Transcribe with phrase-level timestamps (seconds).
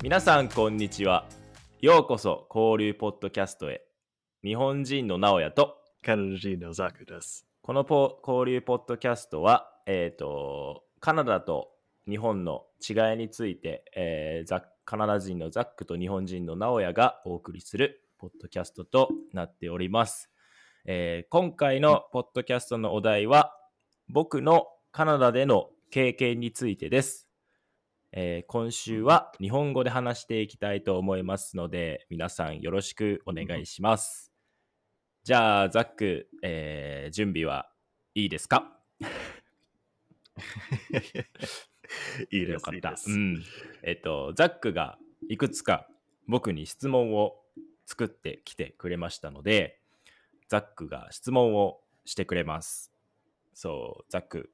[0.00, 1.26] 皆さんこんにちは。
[1.80, 3.82] ようこそ交流ポッドキャストへ。
[4.44, 5.76] 日本人の直哉と。
[6.04, 7.48] カナダ人のザクです。
[7.62, 11.70] このポ交流ポッドキャストは、えー、とカナダと
[12.08, 20.30] 日本の違いについて、えーザカナダ人のザックと日本人の直哉がお送りするポッドキャストとなっております、
[20.86, 23.52] えー今回のポッドキャストのお題は
[24.08, 27.27] 僕のカナダでの経験についてです、
[28.12, 34.32] えー今週は日本語で話していきたいと思いますので皆さんよろしくお願いします、
[35.24, 37.68] じゃあザック、えー準備は
[38.14, 38.72] いいですか？
[42.30, 42.50] いいです。
[42.52, 42.90] よかった。
[42.90, 43.44] いいうん。
[43.82, 44.98] えっと、ザックが
[45.28, 45.88] いくつか
[46.26, 47.42] 僕に質問を
[47.86, 49.80] 作ってきてくれましたので、
[50.48, 52.92] ザックが質問をしてくれます。
[53.54, 54.50] そう、ザック、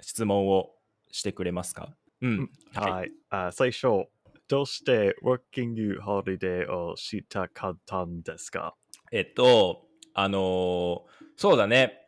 [0.00, 0.74] 質問を
[1.10, 1.94] してくれますか？
[2.22, 2.50] うん。
[2.74, 3.12] はい。
[3.30, 4.06] あ最初、
[4.48, 8.74] どうしてワーキングホリデーをしたかったんですか？
[9.12, 11.00] えっと、あのー
[11.36, 11.98] そうだね。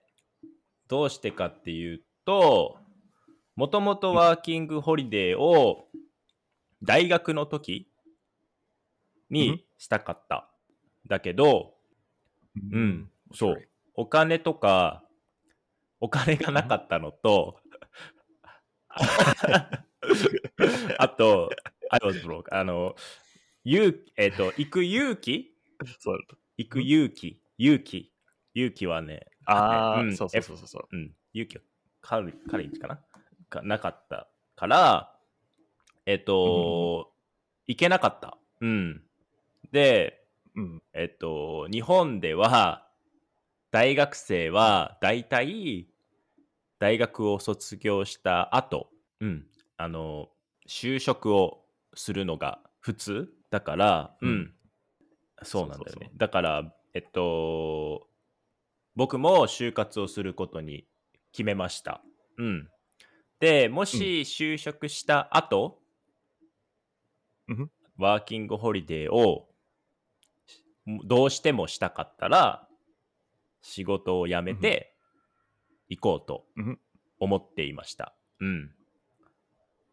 [0.89, 2.77] どうしてかっていうと、
[3.57, 5.89] もともとワーキングホリデーを
[6.83, 7.89] 大学の時
[9.31, 10.51] うんにしたかった。
[11.07, 11.75] だけど、
[12.73, 13.69] うん、そう。
[13.95, 15.03] お金とか、
[16.01, 17.59] お金がなかったのと、
[20.99, 21.51] あと、
[21.91, 22.45] I was broke.
[22.55, 22.95] あの、
[23.65, 25.55] 勇えっ、と、行く勇気？
[25.99, 26.19] そう。
[26.57, 28.13] 行く勇気、勇気、
[28.55, 30.17] 勇気はね、ああ、うん。
[30.17, 30.57] そうそうそう。
[30.67, 30.89] そう。
[30.93, 30.97] う。
[30.97, 31.63] ん、勇気は
[32.01, 33.01] カレッジかな？
[33.51, 35.19] がなかったから、
[36.07, 37.13] えっ、と、
[37.67, 38.39] 行けなかった。
[38.61, 39.03] うん。
[39.71, 40.83] で、うん。
[40.93, 42.89] えっと、日本では、
[43.71, 45.89] 大学生は大体、
[46.79, 50.29] 大学を卒業した後、うん、あの、
[50.69, 51.65] 就職を
[51.95, 54.55] するのが普通だから、うん、うん
[55.45, 56.11] そうなんだよね。
[56.17, 58.09] だから、えっと、
[58.95, 60.87] 僕も就活をすることに
[61.33, 62.03] 決めました。
[62.39, 62.69] うん。
[63.41, 65.79] で、もし就職した後、
[67.49, 69.49] うんワーキングホリデーを
[71.05, 72.67] どうしてもしたかったら、
[73.61, 74.95] 仕事を辞めて
[75.89, 76.81] 行こうとうん
[77.21, 78.15] 思っていました。
[78.41, 78.75] うん。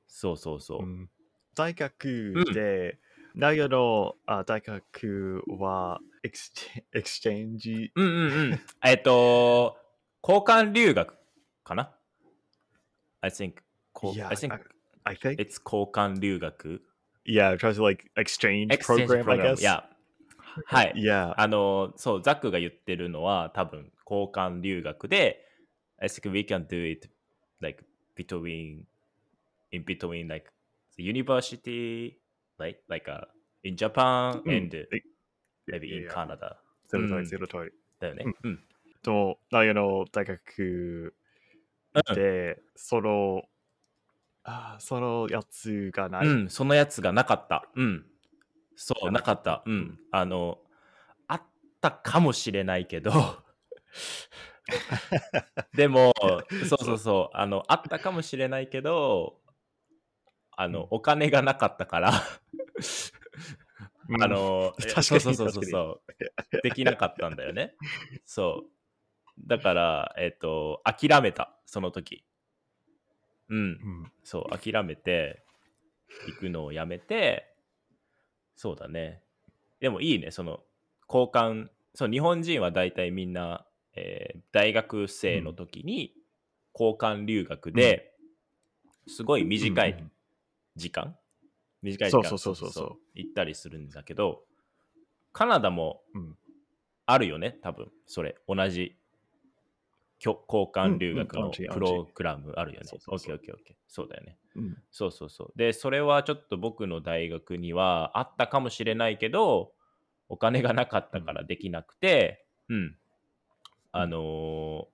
[0.09, 0.84] そうそうそう。
[0.84, 1.09] うん
[1.56, 3.00] 大学で、
[3.36, 8.59] ナヤのあ大学はエクスチェエクスチェンジ、うんうんうん。
[8.86, 9.75] えっと、
[10.24, 11.18] 交換留学
[11.66, 11.92] かな
[13.19, 13.56] ?I think,
[13.94, 14.59] Yeah, I think
[15.03, 15.36] I think.
[15.36, 16.81] it's 交換留学
[17.25, 19.59] Yeah, tries to like exchange exchange program, I guess.
[19.59, 19.90] いや、
[20.66, 20.94] はい。
[20.96, 21.34] Yeah.
[21.38, 25.46] あの、そう、ザックが言ってるのは多分交換留学で、
[25.98, 27.09] I think we can do it
[27.59, 27.84] like
[28.18, 28.84] between,
[29.72, 30.50] in between like
[30.97, 32.19] the university,
[32.57, 33.25] like, like uh,
[33.63, 34.88] in Japan うん and え
[35.68, 36.57] maybe い in や Canada.
[36.88, 37.72] ゼロうん通り、ゼロ通り。
[38.00, 38.25] だよね。
[39.02, 41.16] と、ナヤの大学
[42.16, 43.44] で、その、
[44.44, 46.28] あーそのやつがない。
[46.28, 47.68] うん、そのやつがなかった。
[47.75, 48.06] うん。
[48.75, 49.69] そう、ななかったかった。
[49.69, 50.00] うん。
[50.12, 50.59] あの、
[51.28, 51.41] あっ
[51.81, 53.12] たかもしれないけど、
[55.74, 56.13] でも、
[56.68, 59.40] そうそうそう、あの、あったかもしれないけど、
[60.62, 62.12] あの、うんお金がなかったから、
[64.09, 66.02] うんあの、確かにそうそうそうそうそ
[66.59, 67.75] う、できなかったんだよね。
[68.25, 69.48] そう。
[69.48, 72.25] だから、えっ、と、諦めた、その時。
[73.48, 73.58] うん。
[73.58, 75.46] うんそう、諦めて、
[76.28, 77.56] 行くのをやめて、
[78.58, 79.22] そうだね。
[79.80, 80.59] でもいいね、その、
[81.08, 83.66] 交換、そう、日本人は大体みんな、
[83.96, 86.14] えー大学生の時に
[86.74, 88.14] 交換留学で、
[89.08, 90.12] すごい短いうん
[90.80, 91.16] 時間、
[91.84, 92.24] 短い時間？
[92.24, 92.98] そうそうそうそう。
[93.14, 94.46] 行ったりするんだけど、
[95.32, 96.38] カナダもうん。
[97.06, 98.96] あるよね、多分、それ、同じ、
[100.20, 100.36] 交
[100.72, 102.88] 換留学のプログラムあるよね。
[102.88, 103.36] そうそうそう。
[103.36, 103.76] オッケーオッケーオッケー。
[103.88, 104.38] そうだよね。
[104.56, 104.78] うん。
[104.92, 105.54] そうそうそう。
[105.56, 109.74] で、それはちょっと僕の大学にはあったかもしれないけど、
[110.28, 112.98] お金がなかったからできなくて、うん。
[113.92, 114.86] あのー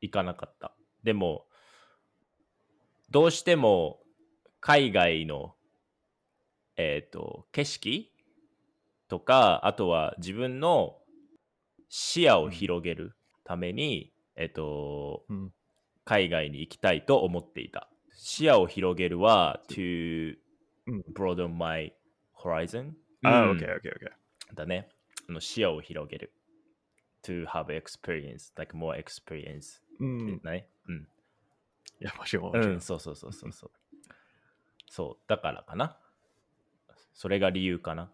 [0.00, 0.74] 行かなかった。
[1.02, 1.46] でも、
[3.10, 4.00] どうしても
[4.66, 5.54] 海外の、
[6.78, 8.10] えっ、と、景色
[9.08, 10.96] とか、あとは自分の
[11.90, 13.14] 視野を広げる
[13.44, 15.52] ために、えっ、と、うん
[16.06, 17.90] 海外に行きたいと思っていた。
[18.14, 20.36] 視野を広げるは to
[20.86, 21.94] うん broaden my
[22.34, 22.92] horizon。
[23.22, 24.54] あー、うん OK, OK, OK.
[24.54, 24.88] だね。
[25.28, 26.32] あの視野を広げる。
[27.22, 30.40] to have experience, like more experience うん。
[30.42, 30.68] ね。
[30.88, 30.96] うん。
[30.96, 31.06] い
[32.00, 32.46] や、もちろん。
[32.46, 33.70] もちろうん、そうそうそうそうそう。
[34.86, 35.98] そう、だからかな。
[37.12, 38.10] それが理由かな。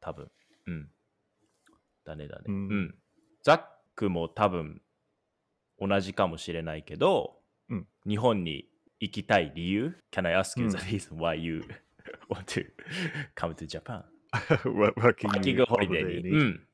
[0.00, 0.30] 多分。
[0.66, 0.90] うん。
[2.04, 2.44] だねだね。
[2.48, 2.94] ううんん。
[3.42, 3.62] ザッ
[3.94, 4.82] クも多分
[5.78, 7.38] 同じかもしれないけど、
[7.68, 8.68] うん日本に
[9.00, 11.62] 行きたい理由 ?Can I ask you うん the reason why you
[12.28, 12.66] want to
[13.36, 14.02] come to Japan?
[14.64, 16.30] ワワーキワーキングホリデーに。
[16.30, 16.68] うん。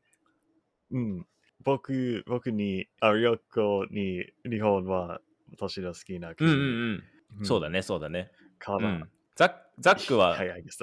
[0.90, 1.26] うん。
[1.64, 5.20] 僕、僕に、あ旅行に日本は
[5.50, 7.02] 私の好きな国うんうん
[7.40, 7.46] うん。
[7.46, 8.30] そうだね、そうだね。
[8.58, 10.36] から、うん、ザッザックは、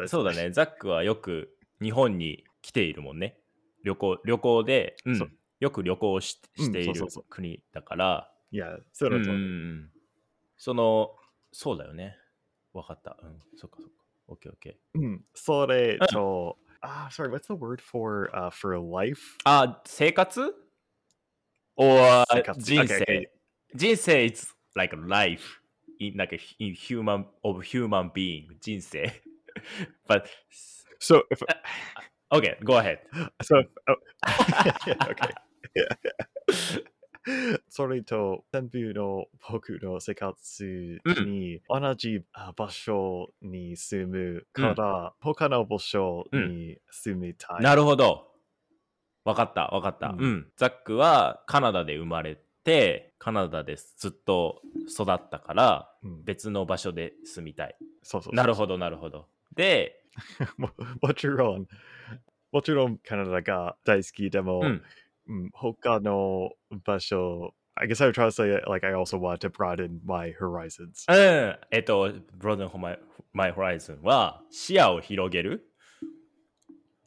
[0.08, 1.50] そうだね、ザックはよく
[1.82, 3.38] 日本に来ているもんね。
[3.84, 9.90] 旅行旅行で、うんよく旅行しうんしている国だから、いや、それと、うんうんうん
[10.58, 11.16] その、
[11.52, 12.16] そうだよね。
[12.72, 13.18] わかった。
[13.22, 13.94] うん、そっかそっか。
[14.28, 15.02] オッケーオッケー。
[15.02, 19.38] うん、それと、あ、sorry, what's the word for, uh, for life?
[19.44, 20.56] あ、生活
[21.76, 22.26] ？or
[22.58, 23.30] 人生.
[23.76, 25.42] 人生 is like life
[26.00, 29.12] in like a in human of human being 人生。
[30.08, 30.26] But
[31.00, 31.42] So, if,
[32.32, 33.00] okay go ahead.
[33.44, 33.96] So, oh,
[35.12, 35.36] okay.
[37.70, 47.64] それと、全部の僕の生活に同じあ場所に住むから、他の場所に住みたい。
[47.64, 48.32] なるほど。
[49.24, 50.20] わかったわかった、うん。
[50.20, 50.52] うん。
[50.56, 56.24] ザックはカナダで生まれてカナダでずっと育ったからうん。
[56.26, 57.76] 別の場所で住みたい。
[58.04, 59.28] そうそうなるほどなるほど。
[59.56, 60.04] で
[60.58, 60.72] も
[61.02, 61.68] もちろん、
[62.52, 64.84] もちろんカナダが大好きでも、うん。
[65.28, 66.52] うん他の
[66.84, 71.06] 場所、I guess I would try to say, like, I also want to broaden my horizons.
[71.10, 71.60] うん。
[71.72, 73.00] えっと Broaden My,
[73.34, 75.70] My Horizon は視野を広げる。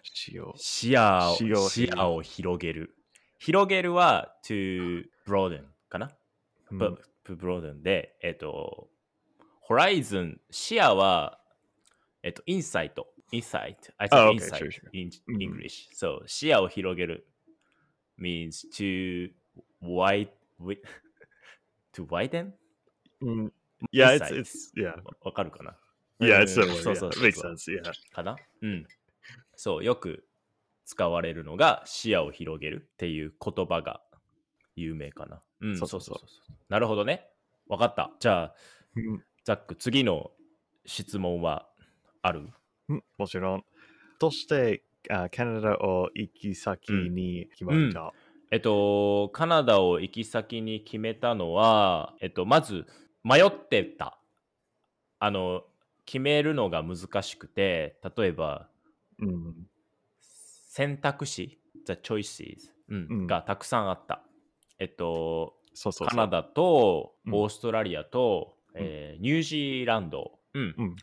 [0.03, 0.55] 視野を。
[0.57, 2.95] 視野を視野を広げる。
[3.39, 6.11] 広げるは to ブローデンかな、
[6.71, 6.99] うん、ブ,
[7.37, 8.89] ブローデンで、えっ、ー、と、
[9.61, 11.39] ホライズン、視野は、
[12.23, 13.07] えっ、ー、と、インサイト。
[13.31, 14.67] インサイト？I said、oh, インサイト。
[14.93, 15.11] In,
[15.41, 15.95] English。
[15.95, 17.29] そう、視野を広げる。
[18.19, 19.31] means to
[19.83, 20.31] wide,
[21.93, 22.53] to widen?
[23.93, 24.95] Yeah, it's, it's, yeah.
[25.23, 25.77] わかるかな
[26.21, 26.83] ？Yeah, it's similar.
[26.83, 27.11] そうそう。
[27.11, 27.83] makes sense, yeah.
[28.13, 28.37] かな？
[28.63, 28.87] うん。
[29.55, 30.27] そう、よく
[30.85, 34.01] 使われるのが視野を広げるっていう言葉が
[34.81, 35.43] 有名かな。
[35.61, 37.27] うん、そそそそううそううそううなるほどね。
[37.69, 38.11] わかった。
[38.21, 38.55] じゃあ、
[38.97, 40.31] うんザック、次の
[40.87, 41.69] 質問は
[42.23, 42.49] ある？
[42.89, 43.65] うんもちろん。
[44.21, 48.13] そして、あカナダを行き先に決まった？
[48.51, 52.87] えっと、カナダを行き先に決めたのは、えっと、まず
[53.25, 54.19] 迷ってた。
[55.19, 55.65] あの、
[56.07, 58.69] 決めるのが難しくて、例えば、
[59.19, 59.55] うん。
[60.21, 64.23] 選択肢、the choices、うんうんがたくさんあった。
[64.79, 66.09] えっと、そうそうそう。
[66.09, 67.35] カナダとうん。
[67.35, 68.81] オーストラリアと、うん。
[68.83, 70.75] えーニュージーランド、うん。
[70.77, 70.97] うん。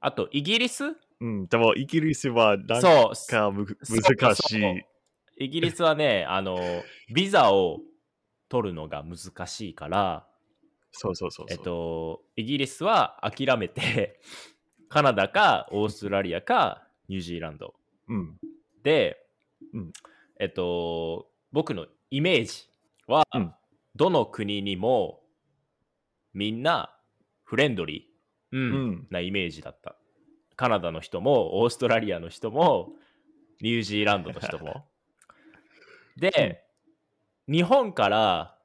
[0.00, 0.96] あとイギリス？
[1.20, 4.84] うん、でも、イギリスはなんか難しい。
[5.40, 6.58] イギリスはね あの
[7.12, 7.80] ビザを
[8.48, 10.26] 取るのが難しいから
[10.92, 11.56] そうそうそうそう。
[11.58, 14.20] えっとイギリスは諦めて
[14.88, 17.74] カナダかオーストラリアかニュージーランド。
[18.08, 18.38] うん。
[18.82, 19.26] で、
[19.72, 19.92] うん。
[20.38, 22.67] えっと僕のイメージ
[23.08, 23.52] は、うん
[23.96, 25.22] どの国にも
[26.32, 26.94] みんな
[27.42, 29.96] フレンドリー、なイメージだった。
[30.54, 32.92] カナダの人もオーストラリアの人も
[33.60, 34.88] ニュージーランドの人も。
[36.16, 36.64] で、
[37.48, 38.58] 日本から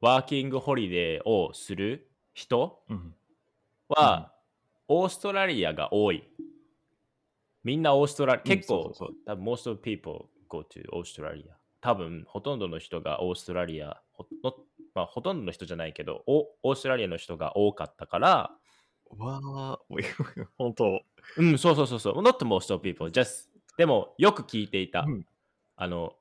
[0.00, 3.14] ワーキングホリデーをする人うん。
[3.88, 4.34] は、
[4.88, 6.24] オーストラリアが多い。
[7.62, 11.59] みんなオーストラリア、結構、そうそうそう多分 most of people go to オーストラリア。
[11.80, 14.54] 多分、ほとんどの人がオーストラリア、ほの
[14.94, 18.50] まあ、ほとんどの人じゃないけど、おオーストラリアの人が多かったから、
[19.16, 19.78] わあ、
[20.56, 21.02] 本当。
[21.36, 25.00] うん、そうそうそうそう、not most of people, just でも、よく聞いていた。
[25.00, 25.26] うん。
[25.76, 26.14] あの、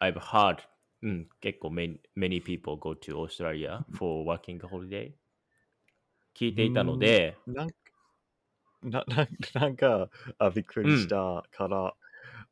[0.00, 0.58] I've heard,
[1.02, 5.12] うん、結構 many, many people go to Australia for working holiday
[6.34, 7.70] 聞いていたので、なん
[8.82, 11.94] なななんかあびっくりしたから、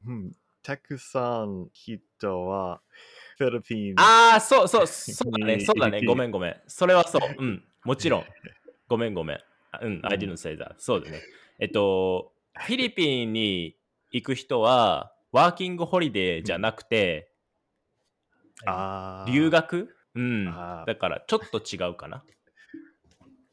[0.06, 0.32] うん
[0.64, 2.80] たくさん人は
[3.36, 6.56] フィリピンああ、そうそう、そうだね、にそうだね、ごめんごめん。
[6.66, 8.24] それはそう、うん、もちろん。
[8.88, 9.38] ごめんごめん。
[9.72, 10.74] あうん、I didn't say that.
[10.78, 11.20] そうだね。
[11.58, 13.76] えっと、フィリピンに
[14.10, 17.30] 行く人は、ワーキングホリデーじゃなくて、
[18.64, 19.94] あー留学？
[20.14, 20.46] うん。
[20.46, 22.24] だから、ちょっと違うかな。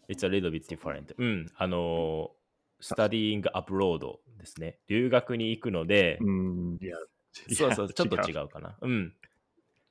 [0.08, 1.13] It's a little bit different.
[1.18, 1.51] うん。
[1.58, 2.32] あの、
[2.81, 4.77] studying abroad ですね。
[4.88, 6.97] 留学に行くので、うんいや
[7.55, 8.77] そうそう、ちょっと違ううかな。
[8.81, 9.13] うん。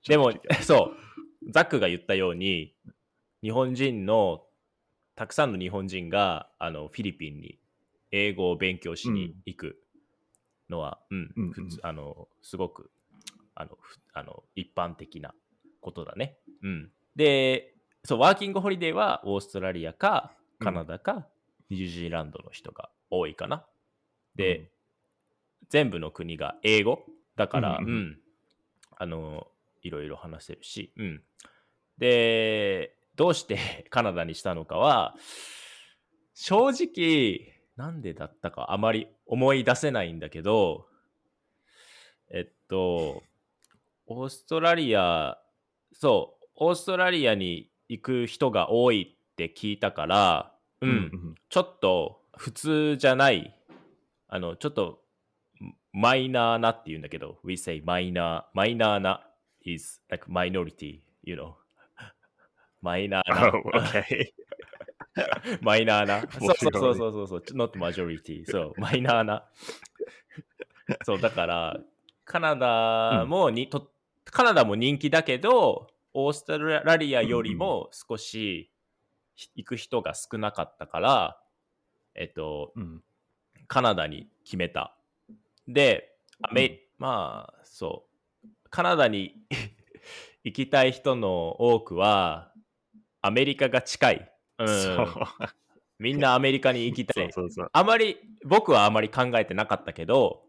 [0.07, 0.95] でも、そ
[1.47, 2.75] う、ザックが言ったように、
[3.43, 4.47] 日本人の、
[5.15, 7.59] たくさんの日本人があのフィリピンに
[8.11, 9.83] 英語を勉強しに行く。
[10.71, 12.91] のは、うん、うんうんあのすごく
[13.55, 15.35] あのふあの一般的な
[15.81, 16.39] ことだね。
[16.63, 21.27] うん、でそう、ワーキングホリデーはオーストラリアかカナダか
[21.71, 23.65] ニュージーランドの人が多いかな。
[24.37, 24.69] で、うん。
[25.69, 27.05] 全部の国が英語
[27.37, 28.21] だから、うんんううん。
[29.01, 29.47] あの
[29.83, 31.23] いろいろ話せるし、うん、
[31.97, 33.59] でどうして
[33.89, 35.17] カナダにしたのかは
[36.35, 40.87] 正直なんでだったかあまり思い出せないんだけど
[42.31, 43.23] えっと
[44.07, 45.41] オーストラリア
[45.95, 53.57] そうオーストラリアに行く人が多いって聞いたから、うんうんちょっと普通じゃない
[54.29, 55.03] あのちょっと
[55.93, 59.27] マイナーなって言うんだけど we say マイナーマイナーな
[59.63, 61.55] is like minority you know
[62.81, 64.33] マイナーな Oh, okay.
[65.61, 66.21] マイナーな。
[66.21, 68.45] そうそうそうそうそうそう、not majority。
[68.51, 69.45] そう、マイナーな。
[71.05, 71.77] そう、だから、
[72.25, 73.91] カナダもに、と
[74.25, 78.71] カナダも人気だけど、オーストラリアよりも少しひ
[79.55, 81.41] 行く人が少なかったから、
[82.15, 83.03] えっと、うん
[83.71, 84.97] カナダに決めた。
[85.69, 88.05] で、アメまあ、そ
[88.45, 88.49] う。
[88.69, 89.37] カナダに
[90.43, 92.53] 行きたい人の多くは、
[93.23, 94.33] アメリカが近い。
[94.59, 95.07] うん、
[96.01, 97.33] みんなアメリカに行きたい。
[97.33, 97.71] そうそうそう。
[97.73, 100.49] あまり、僕はあまり考えてなかったけど、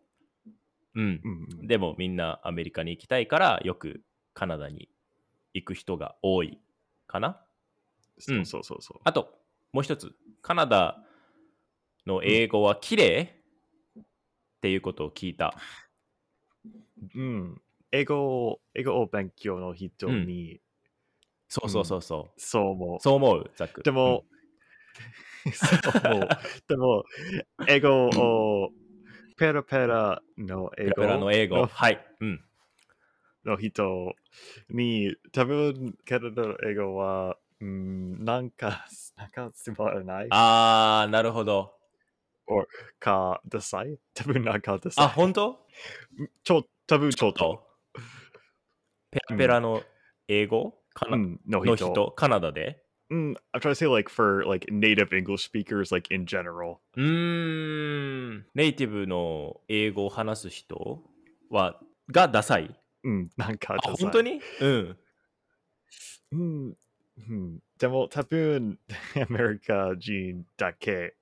[0.95, 1.21] うん。
[1.23, 4.89] うんうんでもみんなアメリカに行きたいから、よくカナダに
[5.53, 6.59] 行く人が多い
[7.05, 7.45] かな。
[8.21, 9.01] そうそうそうそう。
[9.03, 9.33] あと、
[9.71, 11.03] もう一つ、カナダ
[12.05, 13.35] の英語は綺麗？
[13.99, 14.03] っ
[14.61, 15.55] ていうことを聞いた。
[17.15, 17.61] うん。
[17.91, 20.61] 英語、英語を勉強の人に、
[21.49, 22.39] そうそうそうそう。
[22.39, 22.99] そう思う。
[23.01, 23.83] そう思う、ザック。
[23.83, 24.23] でも、
[25.53, 26.29] そう思う。
[26.67, 27.03] でも、
[27.67, 28.71] 英語を
[29.37, 31.55] ペラペラのうん、ペラ英語ペラの英語。
[31.57, 32.05] のはい。
[32.19, 32.45] うん。
[33.43, 34.15] の人
[34.69, 41.73] に、多分、カナダの英語は、うん、なんか、 なんかつまらないあー、なるほど。
[42.99, 43.97] か、ダサい？
[44.13, 45.05] 多分なんかダサい。
[45.05, 45.59] あ、本当？
[46.43, 47.39] ちょ、多分ちょっと。
[47.39, 47.71] と？
[49.11, 49.83] ペラペラの
[50.27, 51.91] 英語、カナうん、のの人？
[51.91, 56.77] 人、カナダで？Mm, I'm trying to say like for like native English speakers, like in general.
[56.95, 58.45] うーん。
[58.55, 61.03] ネイティブの英語を話す人
[61.49, 62.75] は、がダサい
[63.05, 64.41] ？Mm, なんかあ、ダサい本当に？
[64.61, 64.97] うん。
[66.31, 66.75] うん、
[67.29, 67.59] うん。
[67.77, 68.79] でも多分
[69.15, 71.15] アメリカ人だけ。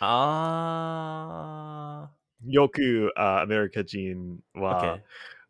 [0.00, 2.10] あ
[2.46, 4.60] よくあアメリカ人ー。
[4.60, 5.00] は OK。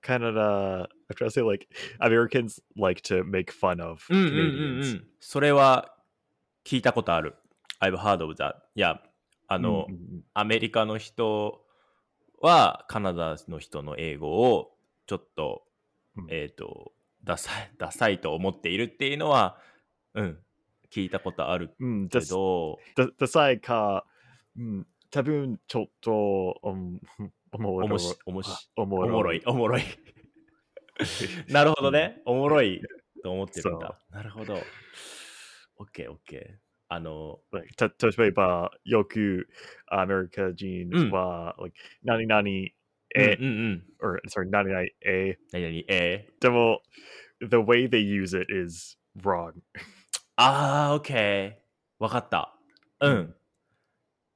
[0.01, 1.67] カナダ、I'm trying to say like
[1.99, 4.35] Americans like to make fun of うんうんうんう
[4.83, 4.97] Canadians.
[4.99, 5.05] ん。
[5.19, 5.95] それは
[6.65, 7.35] 聞いたことある。
[7.81, 8.55] I've heard of that.
[8.75, 9.01] いや、
[9.49, 11.65] あの、うんうんうんアメリカの人
[12.41, 14.73] はカナダの人の英語を
[15.07, 15.63] ちょっと、
[16.17, 16.93] うんえっ、と、
[17.25, 19.59] ダサい、ダサいと思っているっていうのは、
[20.15, 20.39] うん、
[20.93, 24.05] 聞いたことあるうん、けだど、だダサいか、
[24.57, 27.01] うん、多分ちょっと、うん、
[27.53, 28.17] おもろおもし、
[28.77, 29.83] おもろい、おもろい。
[31.49, 32.23] なるほどね。
[32.25, 32.81] おもろい
[33.23, 33.99] と思ってるんだ。
[34.11, 34.59] なるほど。
[35.79, 36.65] オッケーオッケー。
[36.89, 39.49] あの、例えば、よく
[39.87, 42.49] アメリカ人は、like, 何々
[43.17, 43.85] え、うんうんうん。
[44.01, 46.83] or sorry, 何々え、何々、えー、でも、
[47.41, 49.53] the way they use it is wrong.
[50.37, 52.03] あー、オッケー。
[52.03, 52.57] わかった。
[53.01, 53.35] ううんん。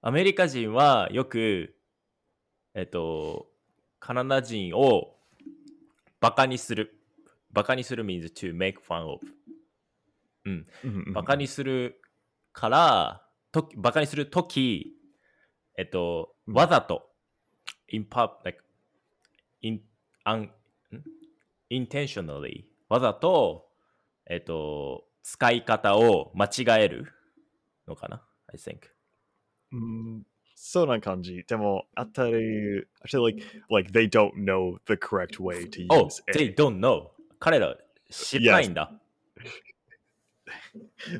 [0.00, 1.74] アメリカ人はよく、
[2.74, 3.48] えっと、
[3.98, 5.16] カナダ人を
[6.20, 6.94] バカにする。
[7.50, 9.18] バカにする means to make fun of。
[10.44, 10.66] うん。
[11.14, 12.00] バカにする
[12.52, 14.94] から、とバカにするとき、
[15.76, 17.10] えっと、うんわざと、
[17.88, 18.62] in pub, like,
[19.62, 19.80] in,
[20.24, 20.50] un, ん
[21.70, 23.68] ？intentionally、わざと、
[24.26, 27.12] えっと、使い方を間違える
[27.86, 28.78] のかな ?I think.
[29.72, 30.22] うん
[30.54, 31.44] そんな感じ。
[31.46, 32.32] でも、当たり、
[33.06, 36.54] actually, like, like they don't know the correct way to Oh, use they A.
[36.54, 37.08] don't know.
[37.38, 37.76] 彼ら
[38.10, 38.90] 知らないんだ。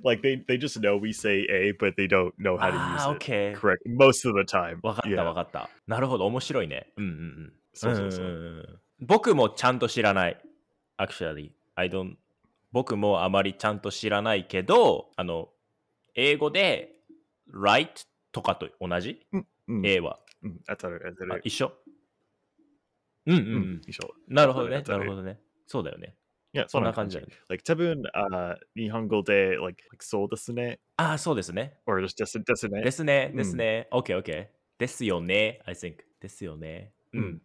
[0.02, 3.52] Like, they, they just know we say A, but they don't know how to ああ、use
[3.52, 4.78] it correct most of the time.
[4.82, 5.68] わかった.わかった。
[5.86, 6.90] なるほど、面白いね。
[6.96, 7.14] うんうんう
[7.48, 7.52] ん。
[7.74, 8.80] そうそうそう。
[9.00, 10.40] 僕もちゃんと知らない。
[10.98, 12.16] Actually, I don't.
[12.72, 15.48] 僕もあまりちゃんと知らないけど、あの、
[16.14, 16.96] 英語で
[17.52, 17.88] right
[18.32, 20.20] とかと同じ、うん、?A は。
[20.42, 21.34] うん当たる、当たる。
[21.34, 21.72] あ一緒？
[23.26, 23.56] うんうんう。
[23.56, 24.14] うんん、一緒。
[24.28, 24.82] なるほどね。
[24.86, 25.40] なるほどね。
[25.66, 26.16] そうだよね。
[26.54, 27.34] いや、そんな感じだよね。
[27.48, 30.80] Like, 多分、あ日本語で、like, like そうですね。
[30.96, 31.78] ああ、そうですね。
[31.86, 32.82] or just ですですね。
[32.82, 33.30] ですね。
[33.32, 33.88] うんですね。
[33.92, 34.48] OK, OK。
[34.78, 35.60] ですよね。
[35.66, 35.96] I think.
[36.20, 36.92] ですよね。
[37.12, 37.20] うん。
[37.20, 37.42] うん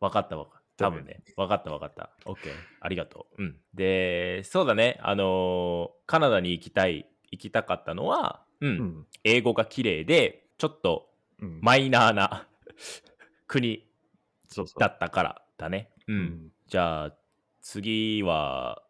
[0.00, 0.53] わかったわかった。
[0.76, 1.22] 多分ね。
[1.36, 2.10] わかったわかった。
[2.24, 2.36] OK。
[2.80, 3.42] ありがとう。
[3.42, 3.56] うん。
[3.74, 4.98] で、そうだね。
[5.02, 8.70] あのーカナダに行きたい、行きたかったのは、うん。
[8.70, 9.06] うん。
[9.24, 11.58] 英語が綺麗で、ちょっとうん。
[11.62, 12.48] マイナーな
[13.46, 13.86] 国
[14.48, 14.80] そうそう。
[14.80, 15.90] だったからだね。
[16.06, 16.16] うん。
[16.16, 17.16] うんじゃあ、
[17.60, 18.82] 次は、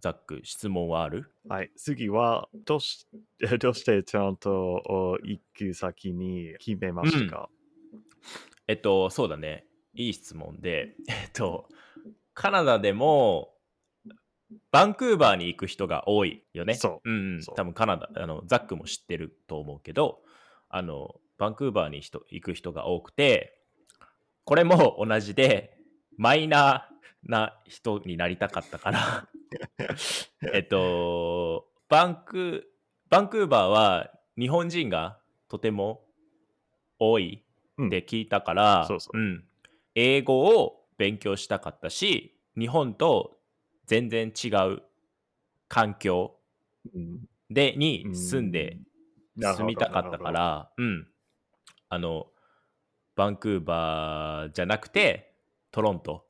[0.00, 1.32] ザック、質問はある？
[1.48, 1.70] はい。
[1.76, 3.06] 次は、どうし
[3.60, 7.32] どうしてトロントを行く先に決めました？
[7.32, 7.50] か、
[8.68, 9.65] えっと、そうだね。
[9.96, 11.68] いい質問で、えっと、
[12.34, 13.54] カナダでも、
[14.70, 16.74] バンクーバーに行く人が多いよね。。
[16.74, 17.42] そうん、うん。
[17.42, 20.20] そう多分カナダ、あの、ザックも知ってると思うけど、
[20.68, 23.60] あの、バンクーバーに人行く人が多くて、
[24.44, 25.76] これも同じで、
[26.16, 29.28] マイナーな人になりたかったから、
[30.54, 32.72] えっと、バンク、
[33.08, 36.04] バンクーバーは日本人がとても
[36.98, 37.44] 多い
[37.82, 39.45] って聞いたから、そうそううん
[39.96, 43.38] 英語を勉強したかったし、日本と
[43.86, 44.82] 全然違う
[45.68, 46.38] 環境
[46.94, 48.80] うんでに住んで
[49.40, 51.08] 住みたかったから、うん。
[51.88, 52.26] あの、
[53.16, 55.34] バンクーバーじゃなくて、
[55.70, 56.26] トロント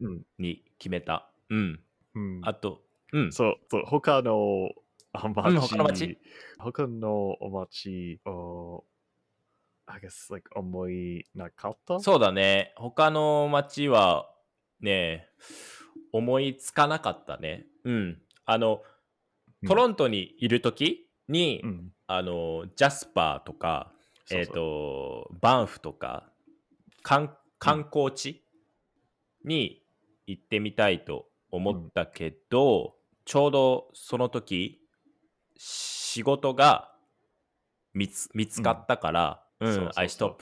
[0.00, 1.32] うんに決めた。
[1.50, 1.80] うん。
[2.14, 2.82] うんあと、
[3.12, 3.32] うん。
[3.32, 4.70] そうそう、他の
[5.12, 6.18] 町、うん他の町
[6.58, 8.84] 他の町を、
[9.86, 12.00] I guess, like, 思いなかった？
[12.00, 12.72] そうだね。
[12.76, 14.28] 他の町は
[14.80, 15.28] ね、
[16.12, 17.66] 思いつかなかったね。
[17.84, 18.22] うん。
[18.44, 18.92] あの、うん
[19.68, 21.92] トロントにいるときに、うん。
[22.08, 23.92] あの、ジャスパーとか、
[24.26, 26.32] そうそうえっ、と、バンフとか、
[27.04, 28.44] 観観光地
[29.44, 29.84] に
[30.26, 34.80] 行ってみたいと思ったけど、ちょうどその時、
[35.56, 36.92] 仕事が
[37.94, 40.36] 見つ見つかったから、うん、そうそうそう I stop,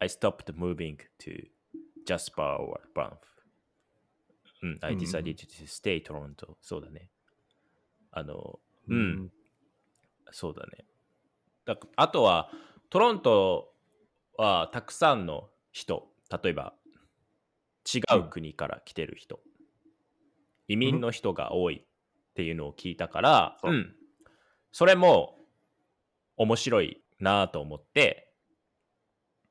[0.00, 1.48] I stopped moving to
[2.06, 3.16] Jasper or Banff.
[4.62, 6.56] うん、I decided to stay Toronto.
[6.60, 7.08] そうだね。
[8.10, 9.32] あの、ううんん。
[10.30, 10.84] そうだね。
[11.64, 12.50] だあとは、
[12.90, 13.72] トロント
[14.36, 16.08] はたくさんの人、
[16.42, 16.74] 例えば
[17.92, 19.40] 違う国から来てる人、
[20.68, 23.94] 移民の人が多いっていうのを聞いたから、うん、
[24.72, 25.38] それも
[26.36, 28.31] 面白いなと思って、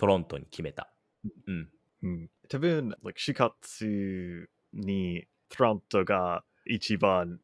[0.02, 0.92] トロントに決めた。
[1.46, 1.70] うん。
[2.02, 2.30] うん。
[2.50, 7.40] 多分、like, 4月にトロントが一番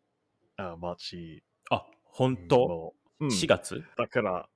[0.58, 3.84] あ町あ、本当、もう、うん ?4 月？
[3.96, 4.50] だから、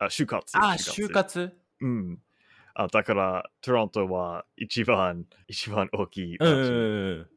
[0.00, 0.58] あ、就活。
[0.58, 1.56] あ、4就活？
[1.80, 2.18] うん。
[2.74, 6.44] あだから、トロントは一番、一番大きい町。
[6.44, 7.28] うん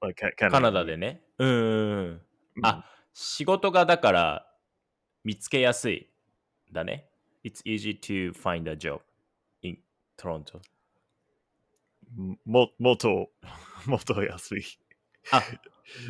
[0.00, 1.20] うんカカナダでね。
[1.38, 2.22] うん
[2.62, 4.46] あ、仕事がだから
[5.24, 6.08] 見つけやすい。
[6.72, 7.10] だね。
[7.44, 9.02] It's easy to find a job
[10.21, 10.61] Toronto.
[12.45, 13.29] も、もっと、
[13.85, 14.63] もっと安い。
[15.31, 15.41] あ、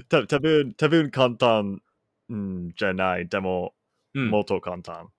[0.10, 1.82] た多分、多分簡単、
[2.30, 3.28] うん、じゃない。
[3.28, 3.74] でも、
[4.14, 4.30] うん。
[4.30, 5.10] もっと簡単。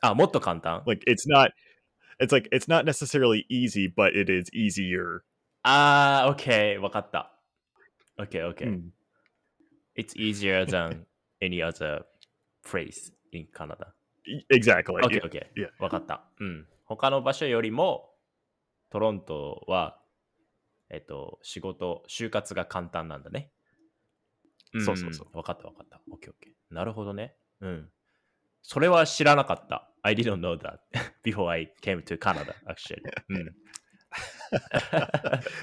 [0.00, 1.52] あ、もっと簡単 Like, it's not,
[2.20, 5.22] it's like, it's not necessarily easy, but it is easier.
[5.62, 6.78] あー、OK。
[6.80, 7.32] わかった。
[8.18, 8.92] OK, OK.、うん
[9.94, 11.04] It's easier than
[11.42, 12.04] any other
[12.64, 13.92] place in Canada.
[14.26, 15.02] E- Exactly.
[15.02, 15.26] OK, yeah.
[15.26, 15.46] OK.
[15.54, 15.66] yeah.
[15.78, 16.22] わかった。
[16.40, 16.66] うん。
[16.87, 18.09] 他の場所よりも、
[18.89, 19.99] トロントは、
[20.89, 23.51] えっと、仕事、就活が簡単なんだね。
[24.79, 26.01] そうそうそうわかったわかった。
[26.11, 26.33] OK, OK.
[26.69, 27.35] なるほどね。
[27.61, 27.89] うん。
[28.61, 29.89] それは知らなかった。
[30.01, 30.79] I didn't know that
[31.23, 33.01] before I came to Canada, actually.
[33.29, 33.55] うん。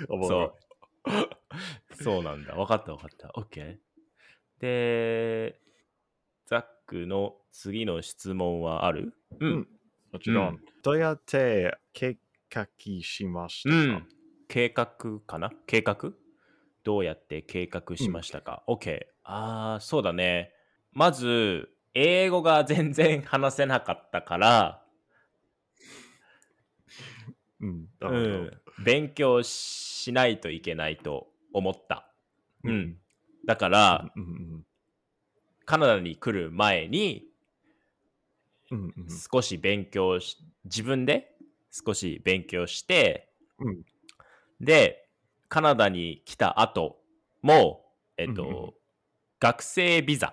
[0.28, 0.54] そう。
[2.02, 2.54] そうなんだ。
[2.54, 3.28] わかったわかった。
[3.38, 3.78] OK。
[4.58, 5.60] で、
[6.46, 9.14] ザックの次の質問はある？
[9.40, 9.68] ううん。
[10.14, 10.48] もちろん。
[10.48, 12.18] うんどうやって計
[12.50, 12.68] 画
[13.03, 13.70] しました？
[13.70, 14.09] か、うん。
[14.48, 14.87] 計画
[15.27, 15.50] かな？
[15.66, 16.12] 計画？
[16.85, 19.00] どうやって計画しましたか、?OK。
[19.24, 20.53] ああ、そうだね。
[20.92, 24.85] まず、英語が全然話せなかったから、
[27.61, 28.50] うん。
[28.85, 32.12] 勉強しないといけないと思った。
[32.62, 32.98] うん。
[33.46, 34.27] だから、うんう
[34.59, 34.66] ん
[35.66, 37.24] カナダに来る前に
[38.70, 38.92] うんうん。
[39.33, 41.37] 少し勉強し、自分で
[41.70, 43.83] 少し勉強して、うん。
[44.61, 45.09] で、
[45.48, 47.00] カナダに来た後
[47.42, 47.85] も、
[48.16, 48.72] えっと、うんうん
[49.40, 50.33] 学生ビザ、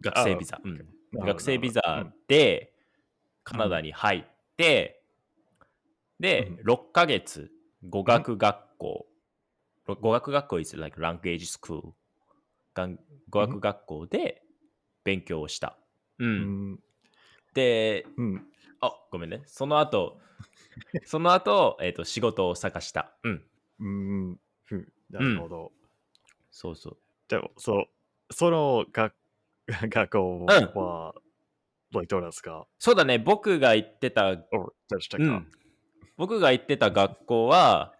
[0.00, 0.86] 学生ビザ、うん。
[1.12, 2.14] 学生ビザうん。
[2.26, 2.72] で
[3.44, 4.24] カナダに入っ
[4.56, 5.02] て、
[6.18, 6.72] で、うん。
[6.72, 7.50] 6ヶ月
[7.86, 9.06] 語学学校、
[9.86, 11.92] ろ語学学校 is like language school
[13.28, 14.42] 語学学校で
[15.04, 15.76] 勉強をした。
[16.18, 16.24] う。
[16.24, 16.80] うんん
[17.56, 18.46] で、うん。
[18.82, 19.42] あ、ごめんね。
[19.46, 20.20] その後、
[21.06, 23.16] その後、えっ、と、仕事を探した。
[23.24, 23.42] うん。
[23.80, 23.88] う
[24.32, 25.72] ん、ふなるほど。
[26.50, 26.96] そうそう。
[27.28, 27.86] でも、そう、
[28.32, 29.14] その学
[29.68, 31.14] 学校は、
[31.92, 32.66] like どうですか？
[32.78, 35.52] そうだね、僕が行ってた、うん、
[36.18, 37.94] 僕が行ってた学校は、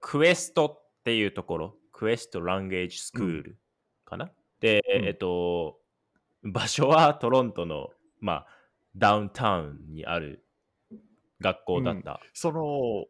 [0.00, 3.58] クエストっていうところ、クエストランゲージスクール
[4.04, 5.04] かな、で、うん。
[5.04, 5.80] えっと、
[6.42, 8.53] 場所はトロントの、まあ、
[8.96, 10.44] ダウンタウンにある
[11.40, 12.20] 学校だった。
[12.32, 13.04] その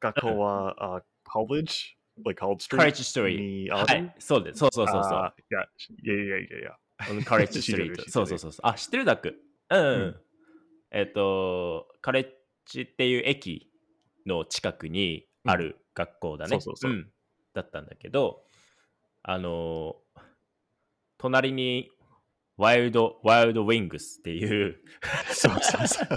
[0.00, 1.96] 学校は、 あ college?
[2.24, 2.92] Like college カレッ street?
[2.92, 3.42] ジストリート。
[3.42, 4.58] にあるはい、そうです。
[4.58, 5.34] そうそうそうそう。
[5.50, 6.76] いや、いやいやいやいや。
[7.24, 8.10] カレッジストリート。
[8.10, 8.60] そうそうそうそう。
[8.64, 9.40] あ、知ってるダック。
[9.70, 10.20] うん、
[10.90, 12.28] えっ、と、カレッ
[12.66, 13.70] ジっていう駅
[14.26, 16.50] の近くにある学校だね。
[16.50, 17.10] そうそうそうん
[17.54, 18.44] だったんだけど、
[19.22, 20.22] あのー
[21.22, 21.88] 隣に
[22.62, 24.76] ワイルド、ワイルドウィングスっていう、
[25.32, 26.08] そうそうそう。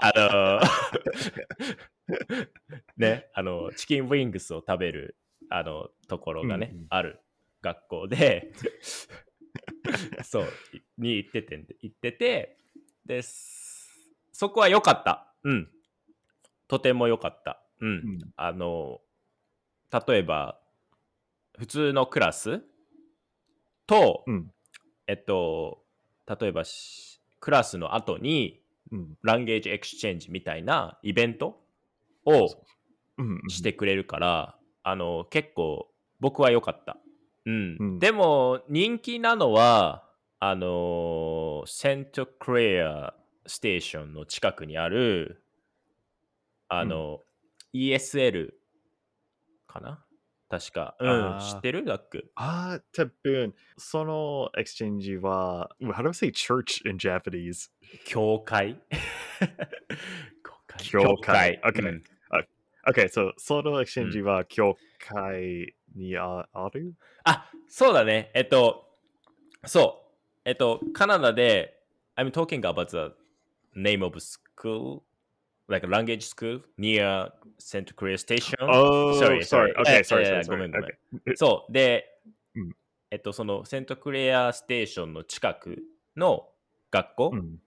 [0.00, 2.48] あのー
[2.96, 5.16] ね、あの、チキンウィングスを食べる、
[5.48, 7.20] あの、ところがね、うんうんある
[7.62, 8.50] 学校で、
[10.24, 12.58] そう、いに行ってて行ってて、
[13.06, 15.32] で、すそこは良かった。
[15.44, 15.70] うん。
[16.66, 17.62] とても良かった。
[17.78, 17.88] うん。
[17.88, 19.00] うんあの、
[20.08, 20.60] 例えば、
[21.56, 22.64] 普通のクラス
[23.86, 24.52] と、うん
[25.06, 25.82] えっと、
[26.40, 28.60] 例えばし、クラスの後に、
[28.92, 29.16] うん。
[29.22, 31.62] language exchange みたいなイベント
[32.24, 32.48] を
[33.18, 33.50] うんうん。
[33.50, 35.88] してくれるから、あの、結構
[36.20, 36.96] 僕は良かった。
[37.46, 37.76] うん。
[37.78, 37.98] うん。
[37.98, 40.08] でも、人気なのは、
[40.38, 42.26] あの、 St.
[42.26, 45.42] Clair station の近くにある、
[46.68, 47.20] あの、
[47.74, 48.52] ESL
[49.66, 50.04] かな？
[50.50, 50.96] 確か。
[50.98, 51.38] うん。
[51.38, 51.84] 知ってる？
[51.84, 52.32] ザック。
[52.34, 57.70] あー、多分、その exchange は、how do I say church in Japanese?
[58.04, 58.76] 教会？
[60.90, 62.02] 教会？OK うん。
[62.88, 66.94] Okay, so そのエクスチェンジは教会にあある？
[67.24, 68.30] あ、そうだね。
[68.34, 68.86] えっと、
[69.66, 70.10] そう。
[70.44, 71.78] えっと、カナダで、
[72.16, 73.14] I'm talking about the
[73.78, 75.02] name of school,
[75.70, 78.56] like a language school near Santa Cruz Station.
[78.60, 79.72] Oh, sorry, sorry.
[79.72, 79.74] sorry.
[79.74, 80.68] Okay, え sorry, え sorry, ごめ sorry.
[80.68, 80.90] んごめん
[81.26, 81.36] Okay.
[81.36, 81.72] そう。
[81.72, 82.04] で、
[82.54, 82.72] うん
[83.12, 85.82] えっと、そのセントクレアステーションの近く
[86.16, 86.48] の
[86.90, 87.58] 学校うん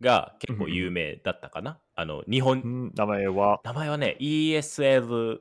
[0.00, 1.78] が結構有名だったかな。
[1.94, 5.40] あの、日本、うん名前は、名前はね、ESL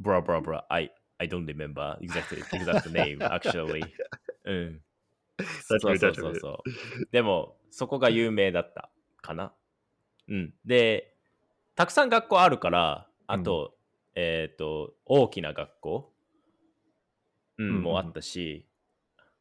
[0.00, 0.64] blah blah blah.
[0.68, 3.90] I I don't remember exactly exact name actually.
[4.44, 4.80] うん。
[5.66, 7.08] そうそうそう。
[7.10, 8.90] でも、そこが有名だった
[9.22, 9.52] かな。
[10.28, 10.54] うん。
[10.64, 11.14] で、
[11.74, 13.74] たくさん学校あるから、あと、
[14.14, 16.12] えっ、と、大きな学校、
[17.58, 18.66] うん、うんうんもあったし、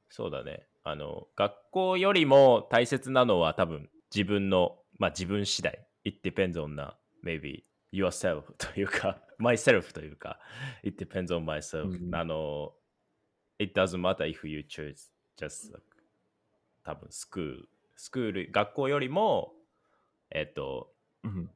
[0.09, 0.67] そうだね。
[0.83, 5.85] あの、学校よりも大切なのは多分自分の、まあ自分次第。
[6.03, 10.39] It depends on the, maybe yourself というか、 myself というか、
[10.83, 12.73] It depends on myself、うんあの、
[13.59, 15.77] It doesn't matter if you choose just
[16.83, 19.53] 多分スクール、スクール、学校よりも、
[20.31, 20.91] えっ、と、
[21.23, 21.49] うん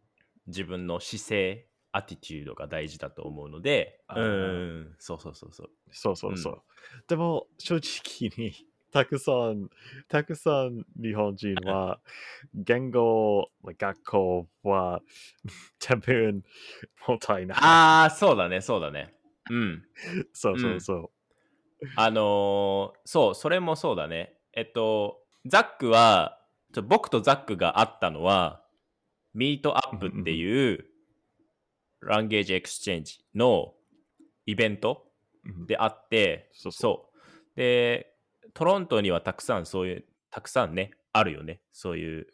[0.48, 5.70] 自分の姿勢、アティチュードが大事だと思うので、うん、そうそうそうそう。
[5.92, 6.62] そうそうそう。
[7.08, 8.54] でも、正直に、
[8.92, 9.70] たくさん、
[10.10, 12.00] たくさん日本人は、
[12.54, 15.02] 言語、学校は、
[15.80, 16.44] 多分、
[17.08, 17.58] もったいない。
[17.62, 19.14] ああ、そうだね、そうだね。
[19.50, 19.84] うん。
[20.34, 21.10] そうそうそう。
[21.96, 24.38] あのーそう、それもそうだね。
[24.54, 26.40] えっと、ザックは、
[26.84, 28.61] 僕とザックが会ったのは、
[29.34, 30.86] ミートアップっていう、
[32.02, 33.74] language exchange の
[34.46, 35.12] イベント
[35.46, 37.20] うんであって、そう。
[37.56, 38.14] で、
[38.54, 41.62] トロントにはたくさんそういう、たくさんね、あるよね。
[41.72, 42.28] そういう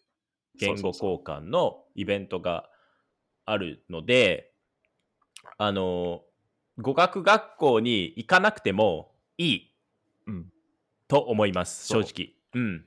[0.56, 2.70] 言語交換のイベントが
[3.46, 4.54] あるので、
[5.58, 6.24] あの、
[6.78, 9.76] 語学学校に行かなくてもいい
[10.28, 10.52] うん
[11.08, 12.34] と思います、正直。
[12.54, 12.86] うん。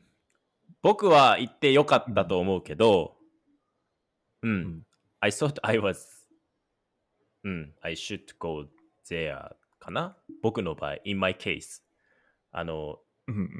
[0.82, 3.16] 僕は行ってよかったと思うけど、
[4.42, 4.52] うん。
[4.52, 4.86] ん。
[5.20, 5.96] I thought I was,
[7.44, 8.66] うん、I should go
[9.08, 10.16] there かな？
[10.42, 11.82] 僕の場合、in my case。
[12.52, 12.98] あの、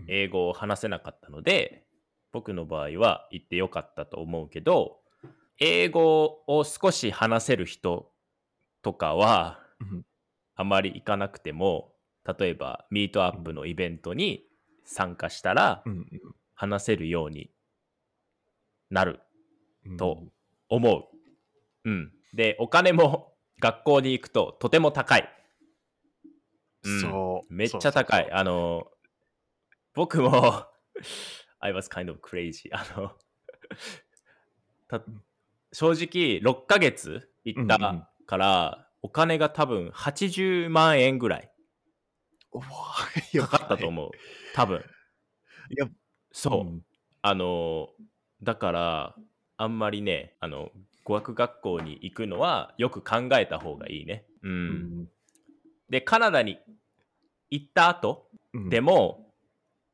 [0.09, 1.87] 英語を話せなかったので、
[2.33, 5.01] 僕の場合は行ってよかったと思うけど、
[5.59, 8.13] 英語を少し話せる人
[8.83, 10.03] とかは、うん。
[10.57, 11.95] あまり行かなくても、
[12.39, 14.45] 例えばミートアップのイベントに
[14.85, 16.07] 参加したらうん
[16.55, 17.51] 話せるように
[18.91, 19.21] なる
[19.87, 19.97] うん。
[19.97, 20.25] と
[20.71, 21.11] 思
[21.85, 21.91] う。
[21.91, 22.13] うん。
[22.33, 25.29] で、お金も 学校に行くととても高い。
[26.83, 27.55] うんそう。
[27.55, 28.23] めっちゃ高い。
[28.23, 28.91] そうあの、
[29.93, 30.67] 僕も
[31.61, 32.71] I was kind of crazy.
[32.73, 33.13] あの、
[34.89, 35.05] た
[35.73, 41.53] 正直6ヶ月行ったから、お金が多分80万円ぐらい
[42.53, 42.63] わ
[43.47, 44.11] かかったと思う。
[44.55, 44.79] 多分。
[45.71, 45.89] いや、
[46.33, 46.71] そう。
[46.71, 46.83] ん
[47.23, 47.91] あの、
[48.43, 49.17] だから、
[49.61, 50.71] あんまりね、あの、
[51.05, 54.25] 語学学校に行くのはよく考えた方がいいね。
[54.43, 54.51] うん。
[54.51, 54.55] う
[55.03, 55.09] ん
[55.91, 56.57] で、カナダに
[57.51, 59.35] 行った後うんでも、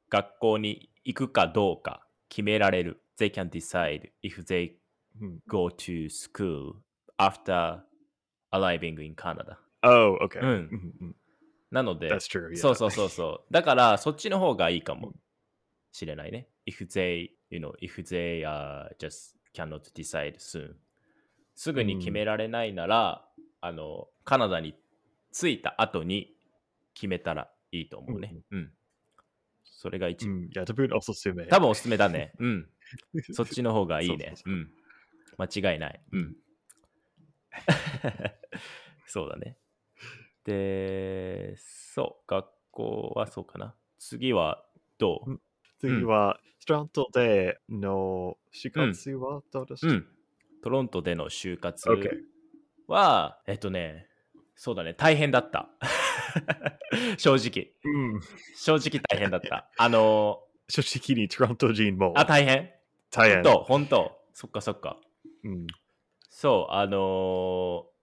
[0.09, 3.03] 学校に行くかどうか決められる。
[3.19, 4.75] They can decide if they
[5.21, 6.75] うん go to school
[7.19, 7.81] after
[8.53, 9.57] arriving in Canada.
[9.83, 10.41] Oh, okay.
[10.43, 11.17] うん
[11.73, 12.51] なので、That's true.
[12.51, 12.57] Yeah.
[12.57, 13.53] そうそうそうそう。
[13.53, 15.13] だから、そっちの方がいいかも
[15.91, 16.47] しれないね。
[16.69, 20.75] If they, you know, if they、uh, just cannot decide soon.
[21.55, 23.27] すぐに決められないなら、
[23.61, 24.75] あの、カナダに
[25.33, 26.37] 着いた後に
[26.95, 28.35] 決めたらいいと思うね。
[28.51, 28.73] うん。
[29.65, 30.35] それが一番。
[30.37, 30.45] うん。
[30.45, 31.47] いや、多分おすすめ。
[31.47, 32.33] 多分おすすめだね。
[32.39, 32.69] うん。
[33.33, 34.27] そっちの方がいいね。
[34.29, 34.71] そうそううん。
[35.39, 36.01] 間違いない。
[36.13, 36.37] うん。
[39.07, 39.57] そうだね。
[40.45, 43.75] で、そう、学校はそうかな。
[43.99, 44.65] 次は
[44.99, 45.41] どう？
[45.79, 50.07] 次は、ストラントでの就活はどうですかうん。
[50.63, 51.89] トロントでの就活
[52.89, 54.09] は、えっとね、
[54.57, 55.69] そうだね、大変だった。
[57.19, 57.73] 正直。
[57.85, 58.21] うん。
[58.57, 59.71] 正直大変だった。
[59.79, 60.83] あの正
[61.15, 62.73] 直にトラント人もー、あ、大変？
[63.11, 63.43] 大変。
[63.43, 64.19] 本当、本当？
[64.33, 64.99] そっかそっか。
[65.45, 65.67] うん。
[66.29, 67.97] そう、あのー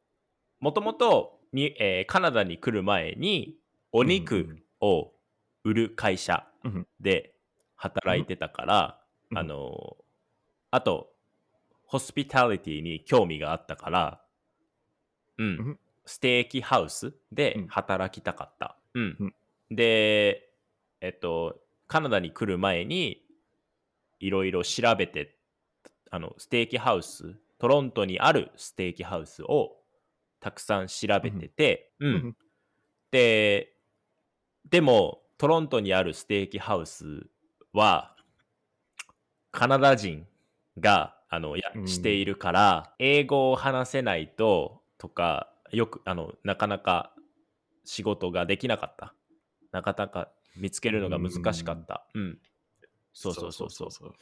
[0.59, 3.57] もともとに、えーカナダに来る前に、
[3.91, 5.11] おうん肉を
[5.65, 7.32] 売る会社うんで
[7.75, 8.99] 働いてたから、
[9.31, 10.03] うんあのー
[10.71, 11.11] あと、
[11.85, 14.21] ホスピタリティに興味があったから、
[15.37, 18.77] うん、うんステーキハウスでうん働きたかった。
[18.95, 19.17] うん。
[19.19, 19.35] うん
[19.69, 20.49] で、
[21.01, 23.23] えっと、カナダに来る前に、
[24.19, 25.37] いろいろ調べて、
[26.11, 29.77] あの、ステーキハウス、トロントにあるステーキハウスを
[30.39, 32.13] たくさん調べてて、うん。
[32.13, 32.37] うん
[33.11, 33.75] で、
[34.69, 37.27] でも、トロントにあるステーキハウス
[37.73, 38.15] は、
[39.51, 40.27] カナダ人
[40.79, 47.15] が、あの、やうんしているから、英語を話せないと、とか、よく、あの、なかなか
[47.83, 49.13] 仕事ができなかった。
[49.71, 52.05] なかなか見つけるのが難しかった。
[52.13, 52.39] うん。
[53.13, 53.91] そうそうそうそう。
[53.91, 54.13] そう。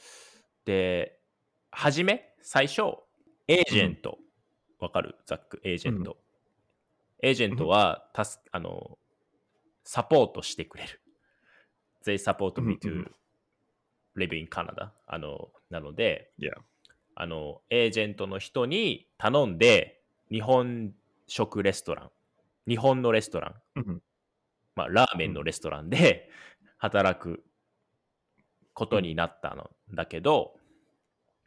[0.66, 1.20] で、
[1.72, 2.82] はじめ、最初、
[3.48, 4.18] エージェント、
[4.80, 5.16] わ、かる？
[5.26, 6.18] ザック、エージェント。
[7.22, 8.98] エージェントは、たす、あの、
[9.84, 11.02] サポートしてくれる。
[12.06, 13.16] They support me うんう to ん
[14.16, 14.92] live in Canada.
[15.08, 16.52] あの、なので、Yeah.
[17.16, 20.94] あの、エージェントの人に頼んで、日本
[21.28, 22.12] 食レストラン、
[22.68, 24.02] 日本のレストラン、うん。
[24.76, 26.30] まあ、ラーメンのレストランで
[26.78, 27.44] 働く
[28.74, 30.56] ことになったのだけど、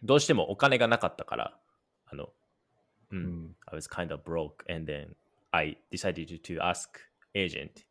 [0.02, 1.58] どうしてもお金がなかったから、
[2.06, 2.30] あの、う、
[3.12, 3.56] うんん。
[3.66, 5.14] I was kind of broke and then
[5.50, 6.88] I decided to ask
[7.34, 7.84] agent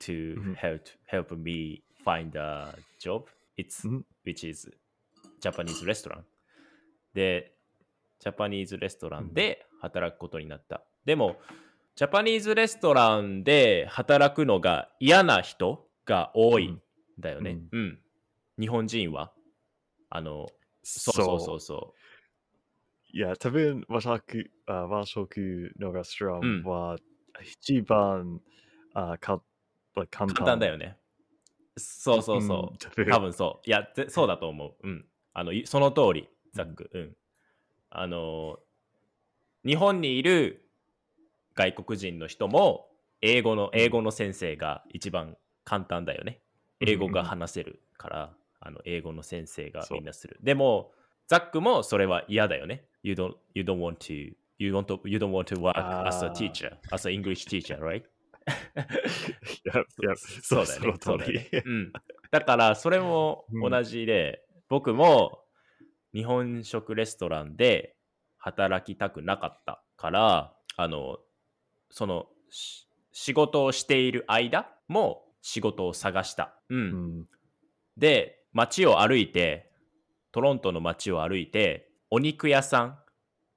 [0.00, 0.54] to うん。
[0.54, 3.24] help help me find a job.
[3.60, 4.70] It's うん which is
[5.40, 6.22] Japanese restaurant.
[7.14, 7.52] で、
[8.18, 10.84] ジャパニーズレストランで働くことになった。
[11.04, 11.40] でも、
[11.96, 16.80] ジャパニーズレストランで働くのが嫌な人が多いん
[17.18, 17.58] だよね。
[17.72, 17.98] うん。
[18.58, 19.32] 日本人は。
[20.10, 20.46] あの、
[20.82, 21.94] そうそうそうそ
[23.12, 26.96] いや、多分和食あ和食のレストラうんンは
[27.42, 28.40] 一番、
[28.94, 29.42] あか
[30.10, 30.28] 簡う。
[30.28, 30.96] 単簡単だよね。
[31.80, 33.00] そうそうそう。
[33.00, 33.68] うん多分そう。
[33.68, 34.74] いや、ぜそうだと思う。
[34.82, 35.06] うん。
[35.32, 36.90] あの、いその通り、ザック。
[36.92, 37.16] うん。
[37.90, 38.58] あの、
[39.64, 40.68] 日本にいる
[41.54, 42.88] 外国人の人も、
[43.22, 46.40] 英語の、英語の先生が一番簡単だよね。
[46.80, 50.38] 英語が話せるから、あの、英語の先生がみんなする。
[50.42, 50.92] でも、
[51.26, 52.86] ザックもそれは嫌だよね。
[53.02, 56.28] You don't, you don't want to, you want to, you don't want to work as a
[56.30, 58.02] teacher, as an English teacher, right?
[58.46, 60.96] い や、いや、そうだよね。
[61.00, 61.62] その通りだよね。
[61.64, 61.92] うん。
[62.30, 65.44] だから、それもうん同じで、僕も
[66.14, 67.96] 日本食レストランで
[68.38, 71.18] 働きたくなかったから、あの、
[71.90, 76.54] その、し仕事をしている間も仕事を探した。
[76.68, 76.78] うん。
[76.78, 76.82] う
[77.22, 77.28] ん
[77.96, 79.70] で、街を歩いて、
[80.32, 82.98] トロントの街を歩いて、お肉屋さん、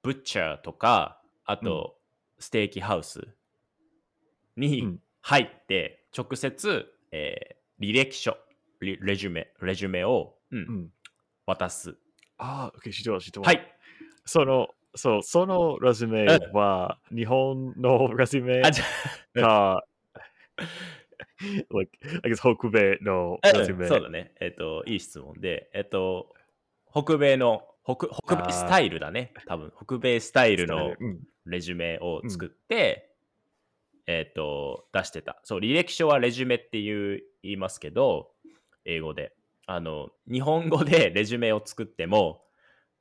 [0.01, 1.95] ブッチャーとか、あと、
[2.39, 3.35] ステーキハウスう
[4.57, 8.37] にん入って、直接、えー履歴書、
[8.79, 10.89] レレジュメ、レジュメを、うんうん
[11.45, 11.97] 渡す。
[12.37, 13.47] ああ、OK、知ってます、知ってます。
[13.47, 13.75] はい。
[14.25, 19.83] その、そう、そのレズメは、日本のレズメあ、じゃか、
[21.73, 21.91] like,
[22.23, 23.87] I guess 北米のあレズメ。
[23.87, 24.31] そうだね。
[24.39, 26.33] えっ、と、いい質問で、えっ、と、
[26.89, 29.33] 北米の北北米スタイルだね。
[29.47, 31.19] 多分北米スタイルのうん。
[31.45, 33.12] レジュメを作って、
[34.07, 35.39] えっ、と、出してた。
[35.43, 38.31] そう、履歴書はレジュメっていう言いますけど、
[38.85, 39.33] 英語で。
[39.65, 42.45] あの、日本語で レジュメを作っても、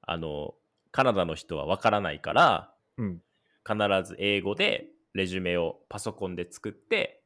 [0.00, 0.54] あの、
[0.92, 3.22] カナダの人はわからないから、うん。
[3.66, 7.22] 必ず英語でレジュメをパソコンで作って、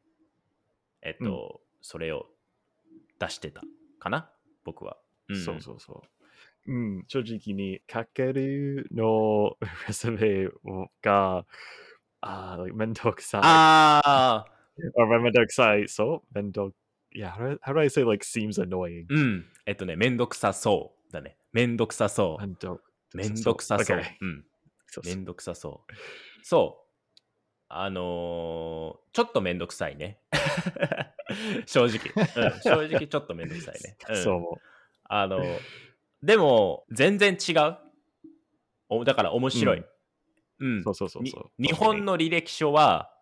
[1.03, 2.27] えっ、と、それを
[3.19, 3.63] 出してた
[3.99, 4.31] かな？
[4.65, 4.99] 僕は。
[5.33, 6.03] んそうそうそ
[6.67, 6.73] う。
[6.73, 10.49] うん、正直に書けるの レスメ
[11.01, 11.47] が、
[12.29, 13.41] あー、めんどくさい。
[13.45, 15.89] ああ、あ、めんどくさい。
[15.89, 16.75] そうめんどく
[17.15, 19.07] Yeah, how do, how do I say like seems annoying?
[19.09, 19.47] うん。
[19.65, 21.37] えっとね、めんどくさそうだね。
[21.53, 22.43] めんどくさそう。
[22.43, 22.81] めんど
[23.15, 23.99] めんどくさそう。
[23.99, 24.45] Okay うん。
[24.87, 25.93] そうそうめんどくさそう。
[26.43, 26.87] そう。
[27.69, 30.19] あのーちょっとめんどくさいね。
[31.67, 32.61] 正直、うん。
[32.61, 33.97] 正直ちょっとめんどくさいね。
[34.11, 34.69] うんそう。
[35.05, 35.61] あの、
[36.23, 37.79] でも、全然違う。
[38.89, 39.79] おだから面白い。
[39.79, 39.87] うん。
[40.79, 41.51] そうそうそうにそう。
[41.59, 43.13] 日本の履歴書は、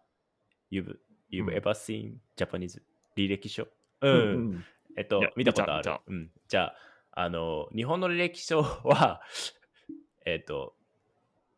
[0.73, 0.99] You've,
[1.39, 1.61] う you've ん。
[1.61, 2.83] ever seen Japanese
[3.17, 3.69] 履歴書？
[4.03, 4.09] う。
[4.11, 4.23] うん。
[4.37, 4.67] んうん。
[4.97, 5.99] えっと見たことある？
[6.07, 6.33] うん。
[6.49, 6.75] じゃ
[7.13, 9.23] あ、あの、日本の履歴書は、
[10.27, 10.77] えっと、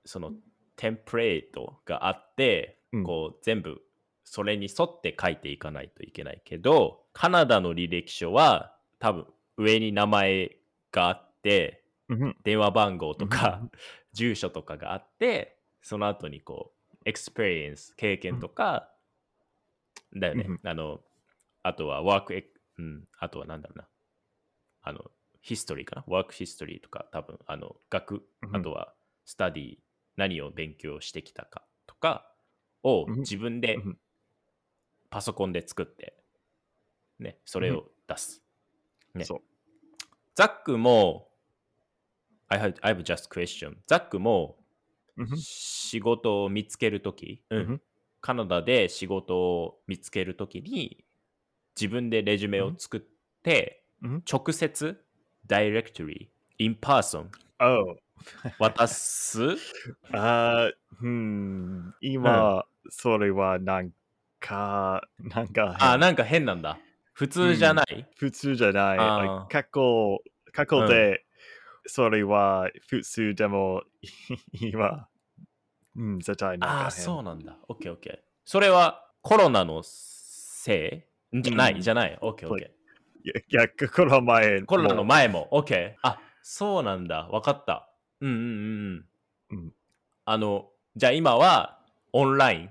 [0.04, 0.34] その、
[0.76, 3.04] テンプレートがあって、うん。
[3.04, 3.82] こう、全部、
[4.24, 9.26] それに沿って書いていかないといけないけど、カナダの履歴書は、多分、
[9.58, 10.58] 上に名前
[10.92, 12.36] があって、うん。
[12.44, 13.70] 電話番号とか、うん。
[14.12, 15.55] 住所とかがあって、
[15.86, 18.90] その後にこう、 experience、経験とか、
[20.16, 20.46] だよね。
[20.48, 21.00] うんあの、
[21.62, 22.44] あとは work e-、
[22.78, 23.88] うん、あとはなんだろうな。
[24.82, 25.04] あの、
[25.42, 26.04] history かな？
[26.08, 29.76] work history とか、多分、あの、学、うんあとは study、
[30.16, 32.32] 何を勉強してきたかとか
[32.82, 33.98] をうん自分でうん
[35.08, 36.16] パソコンで作って、
[37.20, 38.42] ね、それを出す。
[39.14, 39.40] ねそう。
[40.34, 41.28] ザックも、
[42.48, 43.76] I have, I have just question.
[43.86, 44.65] ザックもうん
[45.36, 47.58] 仕事を見つけるとき、うん。
[47.58, 47.82] うん。
[48.20, 51.04] カナダで仕事を見つけるときに
[51.80, 53.00] 自分でレジュメを作っ
[53.42, 54.22] て、うん。
[54.30, 55.04] 直接、
[55.46, 57.96] directly, in person Oh.
[58.58, 59.40] 渡す？
[60.12, 61.94] あー、うん。
[62.00, 63.92] 今、それはなん
[64.40, 66.78] か、なんか変、あ、なんか変なんだ。
[67.12, 68.98] 普通じゃない、普通じゃない。
[69.48, 71.25] 過去、過去で、
[71.86, 73.82] それは普通でも、
[74.52, 75.08] 今、
[75.96, 76.84] うん、絶対なんか変。
[76.84, 77.58] ああ、そうなんだ。
[77.68, 78.18] オッケーオッケー。
[78.44, 81.42] それはコロナのせい？
[81.42, 82.18] じゃない、うんじゃない？
[82.20, 83.30] オッケーオッケー。
[83.30, 85.04] いや、コロナ前コロナのも？
[85.04, 85.94] 前も、OK。
[86.02, 87.28] あ、そうなんだ。
[87.28, 87.90] わかった。
[88.20, 88.44] うんうんうん
[89.50, 89.58] うん。
[89.58, 89.72] うん
[90.24, 91.80] あの、じゃあ今は
[92.12, 92.70] オンライン、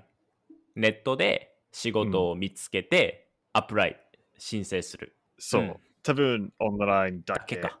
[0.74, 4.00] ネットで仕事を見つけて、アプライ、
[4.36, 5.16] 申請する。
[5.38, 7.56] そう、うん多分オンラインだけ。
[7.56, 7.80] だけか。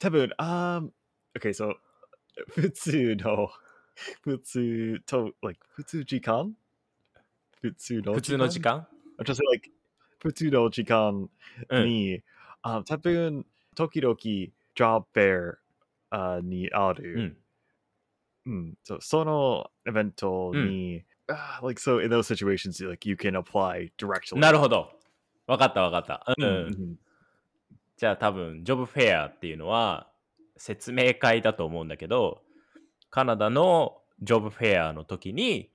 [0.00, 1.76] 多分、あー、OK、そう、
[2.48, 3.50] 普通の、
[4.24, 6.56] 普通と、like、普通時間？
[7.60, 9.70] 普通の普通の時間？Just like
[10.18, 11.28] 普通の時間
[11.68, 11.84] うん。
[11.84, 12.22] に、
[12.62, 14.16] あ多分、時々、
[14.74, 15.56] job fair
[16.08, 17.18] あにあうる。
[17.18, 17.36] ん。
[18.46, 24.38] うん、そうそのイベントに、あ like so in those situations, like you can apply directly.
[24.40, 24.98] なるほど。
[25.46, 26.34] わかったわかった。
[26.38, 26.42] う。
[26.42, 26.98] うんん
[28.00, 30.10] じゃあ多分、ジョブフェアっていうのは
[30.56, 32.40] 説明会だと思うんだけど、
[33.10, 35.70] カナダのジョブフェアの時に、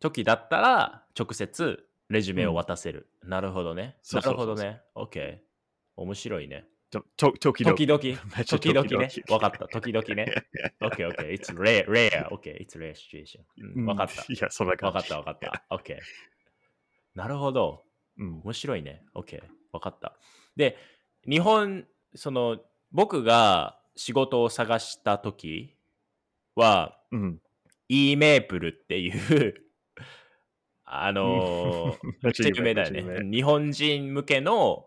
[0.00, 3.08] 時だったら直接レジュメを渡せる。
[3.22, 3.98] なるほどね。
[4.12, 4.80] なるほどね。
[4.96, 5.38] OK。
[5.94, 6.66] 面白いね。
[6.90, 8.00] とと時々 時々、
[8.44, 9.22] 時々ね時。
[9.28, 9.68] 々わかった。
[9.68, 10.34] 時々ね。
[10.80, 11.30] OK, OK.
[11.30, 12.28] It's rare, rare.
[12.30, 13.42] OK, it's rare situation.
[13.76, 14.24] うんわかった。
[14.28, 15.64] いや、それわかったわかった。
[15.70, 15.96] OK。
[17.14, 17.84] なるほど。
[18.18, 18.40] うん。
[18.40, 19.04] 面白いね。
[19.14, 19.40] OK。
[19.70, 20.18] わかった。
[20.56, 20.76] で、
[21.28, 22.58] 日本、その、
[22.92, 25.76] 僕が仕事を探した時
[26.54, 27.40] は、うん。
[27.88, 29.54] e メープルっていう、
[30.84, 33.28] あのー、有名だよね。
[33.30, 34.86] 日本人向けの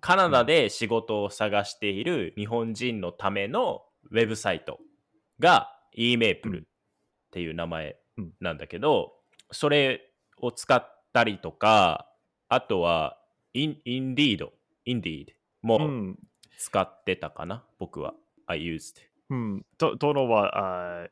[0.00, 4.80] カナダで仕事を探している日本人のためのウェブサイト
[5.38, 6.62] が e メープルっ
[7.30, 7.96] ていう名前
[8.40, 9.14] なんだけど、
[9.50, 12.10] それを使ったりとか、
[12.48, 13.18] あとは
[13.54, 14.52] イン、インディード、
[14.84, 15.32] インディード
[15.74, 16.18] うもん。
[16.58, 18.14] 使ってたかな、僕は。
[18.46, 18.96] I used.
[19.30, 19.66] うん。
[19.78, 21.08] ど、どのは、あ、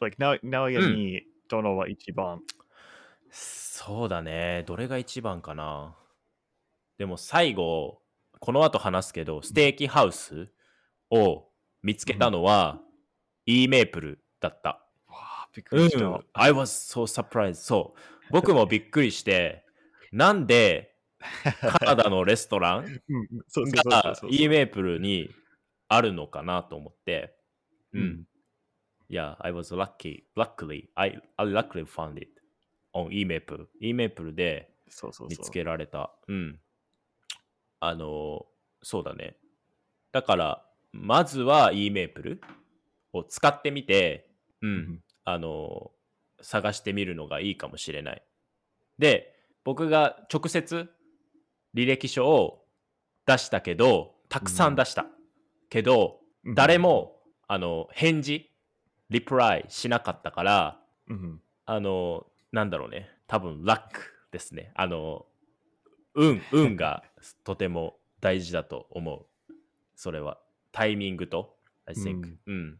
[0.00, 2.42] like、な、なやに、どのは一番
[3.30, 4.64] そうだね。
[4.66, 5.96] どれが一番かな？
[6.98, 8.02] でも最後、
[8.40, 10.48] この後話すけど、ステーキハウス
[11.10, 11.48] を
[11.82, 12.80] 見つけたのは、
[13.46, 14.70] e メープルだった。
[15.08, 16.04] わあ、びっくりした。
[16.04, 16.20] うん。
[16.34, 17.54] I was so surprised.
[17.54, 18.00] そう。
[18.32, 19.64] 僕もびっくりして、
[20.12, 20.95] なんで
[21.78, 25.30] カナダのレストランが e メープルに
[25.88, 27.36] あるのかなと思って、
[27.92, 28.02] うん。
[28.02, 28.28] うん。
[29.08, 30.24] Yeah, I was lucky.
[30.36, 32.30] Luckily, I, I luckily found it
[32.92, 33.66] on eMaple.
[33.80, 35.38] eMaple でそうそうそう。
[35.38, 36.12] 見つけられた。
[36.26, 36.60] うん。
[37.80, 38.46] あの、
[38.82, 39.36] そうだね。
[40.12, 42.40] だから、まずは eMaple
[43.12, 44.70] を使ってみて、うん。
[44.70, 45.90] うんあの、
[46.40, 48.22] 探してみるのがいいかもしれない。
[48.98, 50.88] で、僕が直接
[51.76, 52.64] 履歴書を
[53.26, 55.06] 出したけど、たくさん出した。
[55.68, 58.48] けど、うん誰も、あの、返事、
[59.10, 61.40] リプライしなかったから、うん。
[61.64, 63.10] あの、なんだろうね。
[63.26, 64.00] 多分、ラック
[64.30, 64.70] ですね。
[64.76, 65.26] あの、
[66.14, 67.02] 運、 運が
[67.42, 69.54] とても大事だと思う。
[69.96, 70.38] それは。
[70.70, 72.36] タイミングと、I think。
[72.46, 72.78] うん。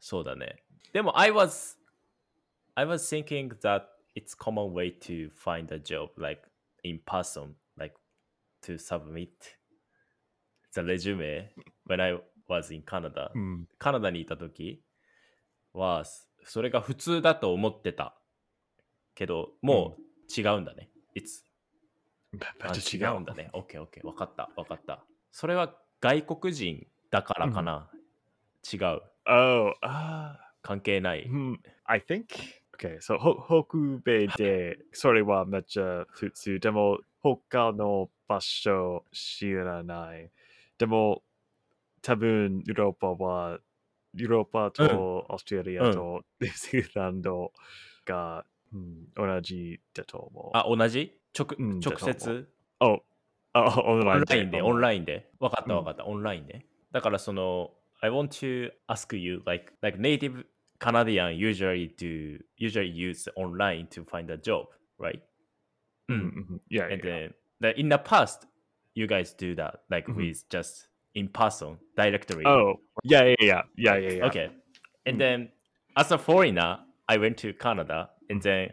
[0.00, 0.64] そうだね。
[0.92, 1.78] でも、I was,
[2.74, 3.84] I was thinking that
[4.16, 6.42] it's common way to find a job, like
[6.82, 7.54] in person,
[8.66, 9.28] to submit
[10.74, 11.48] the resume
[11.86, 13.30] when I was in Canada.
[13.34, 13.68] うん。
[13.78, 14.82] カナダにいた時
[15.72, 16.04] は
[16.44, 18.14] それが普通だと思ってた
[19.14, 20.90] けどもう違うんだね。
[21.14, 21.44] いつ
[22.32, 23.50] めあっちゃ違うんだね。
[23.52, 24.06] OK、OK。
[24.06, 25.04] わかった、わかった。
[25.30, 27.90] それは外国人だからかな、
[28.72, 29.02] 違う。
[29.26, 30.36] Oh, ah.
[30.64, 31.28] 関係ない。
[31.28, 32.26] Hmm, I think.
[32.76, 36.58] Okay, so ほ北米でそれはめっちゃ普通。
[36.58, 40.30] でも他の場所知らない。
[40.78, 41.22] でも
[42.02, 43.58] 多分ヨーロッパは
[44.14, 47.52] ヨーロッパとオーストラリアとニュージーランド
[48.04, 50.56] が、うん同じだと思う。
[50.56, 51.16] あ、同じ？
[51.38, 52.48] 直うん直接？
[52.80, 53.02] お
[53.52, 55.30] あ、オンオラインで、オンイラインで？
[55.38, 56.66] わかったうんわかった、オンラインで？
[56.90, 57.70] だからその、
[58.00, 60.44] I want to ask you, like, like native
[60.80, 64.66] Canadian usually do, usually use online to find a job,
[64.98, 65.20] right?
[66.09, 66.13] ン。
[66.13, 66.21] うんう
[66.55, 66.61] ん。
[66.69, 67.31] Yeah, And yeah.
[67.61, 68.47] then the, in the past,
[68.95, 70.15] you guys do that, like Mhm.
[70.15, 72.43] with just in person, directly.
[72.45, 73.63] Oh, yeah, yeah, yeah.
[73.77, 74.27] Yeah, yeah, yeah.
[74.27, 74.49] Okay.
[75.05, 75.19] And Mm.
[75.19, 75.51] then
[75.95, 78.71] as a foreigner, I went to Canada and then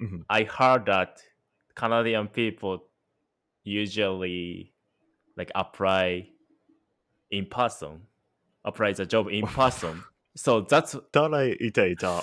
[0.00, 0.24] Mhm.
[0.28, 1.20] I heard that
[1.74, 2.88] Canadian people
[3.64, 4.72] usually
[5.36, 6.28] like apply
[7.30, 8.06] in person,
[8.64, 10.02] apply the job in person.
[10.34, 12.22] so that's 誰いていた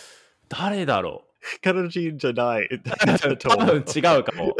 [0.49, 1.32] 誰だろカ
[1.64, 2.66] ナダ人じゃない。
[2.66, 2.80] う
[3.38, 4.56] 多分違うかも。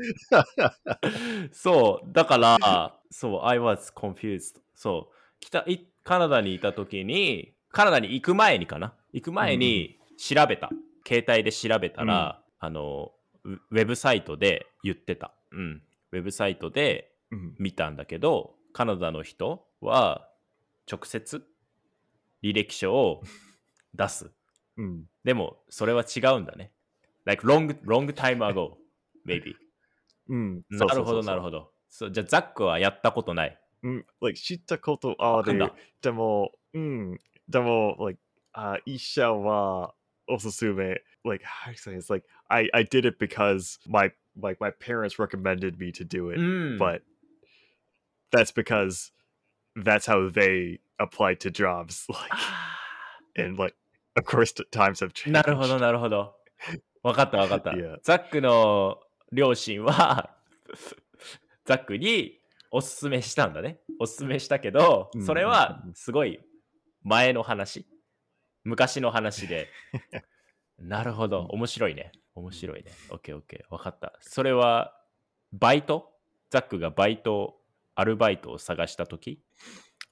[1.52, 4.60] そう、だから、そう、I was confused.
[4.74, 8.94] そう、北いカナダにいた時に、カナダに行く前にかな？
[9.12, 10.70] 行く前に調べた。
[11.06, 13.12] 携帯で調べたら、あの、
[13.44, 15.32] ウウェブサイトで言ってた。
[15.50, 15.82] うん。
[16.12, 20.28] ウェブサイトでうん見たんだけど、カナダの人は
[20.90, 21.44] 直接
[22.42, 23.22] 履歴書を
[23.94, 24.30] 出す。
[24.79, 25.05] うん。
[25.23, 26.71] でも、それは違うんだね。
[27.25, 28.75] like long, long time ago,
[29.25, 29.55] maybe.
[30.29, 30.63] うん。
[30.69, 31.41] なるほど、なるど。
[31.43, 31.71] ほど。
[31.89, 33.59] そうじゃあ、ザックはやったことない。
[33.83, 34.05] うん。
[34.21, 35.75] like 知ったことあるなんだ。
[36.01, 37.19] でも、うん。
[37.47, 38.19] でも、like、
[38.53, 39.93] あ医者は
[40.27, 41.01] おすすめ。
[41.23, 41.99] like, how do you say it?
[41.99, 46.27] It's like, I, I did it because my, like, my parents recommended me to do
[46.29, 46.39] う it.
[46.39, 46.77] ん。
[46.77, 47.01] But
[48.31, 49.11] that's because
[49.75, 52.07] that's how they apply to jobs.
[52.09, 52.79] Like, あ
[53.35, 53.75] and like,
[54.16, 55.32] of course, times have ー changed.
[55.32, 56.34] なるほど、なるほど。
[57.02, 57.98] わかった、わかったいや。
[58.02, 59.00] ザックの
[59.32, 60.36] 両親は、
[61.64, 62.40] ザックに
[62.70, 63.80] おすすめしたんだね。
[63.98, 66.40] おすすめしたけどう、んそれはすごい
[67.02, 67.86] 前の話。
[68.64, 69.68] 昔の話で。
[70.78, 71.46] なるほど。
[71.50, 72.12] 面白いね。
[72.34, 72.90] 面白いね。
[73.10, 73.74] オッケーオッケー。
[73.74, 74.16] わかった。
[74.20, 74.96] それは、
[75.52, 76.12] バイト？
[76.50, 77.60] ザックがバイト、
[77.94, 79.42] アルバイトを探したとき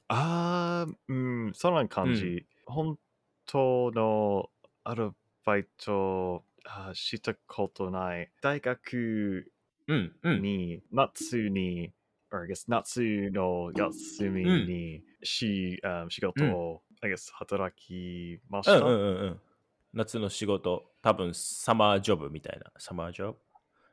[0.09, 2.47] ああ、うん、そんな感じ。
[2.67, 2.99] 本
[3.51, 4.51] 当の
[4.85, 5.13] アル
[5.45, 6.45] バイト
[6.93, 8.31] したことない。
[8.43, 9.51] 大学
[9.87, 10.43] うん、うん。
[10.43, 11.95] に、夏に、
[12.31, 18.77] I guess 夏の休みに、し、あ仕事を、I guess 働きました。
[18.79, 19.41] うんうんうんうん。
[19.95, 22.71] 夏の仕事、多分サマージョブみたいな。
[22.77, 23.39] サマージョブ？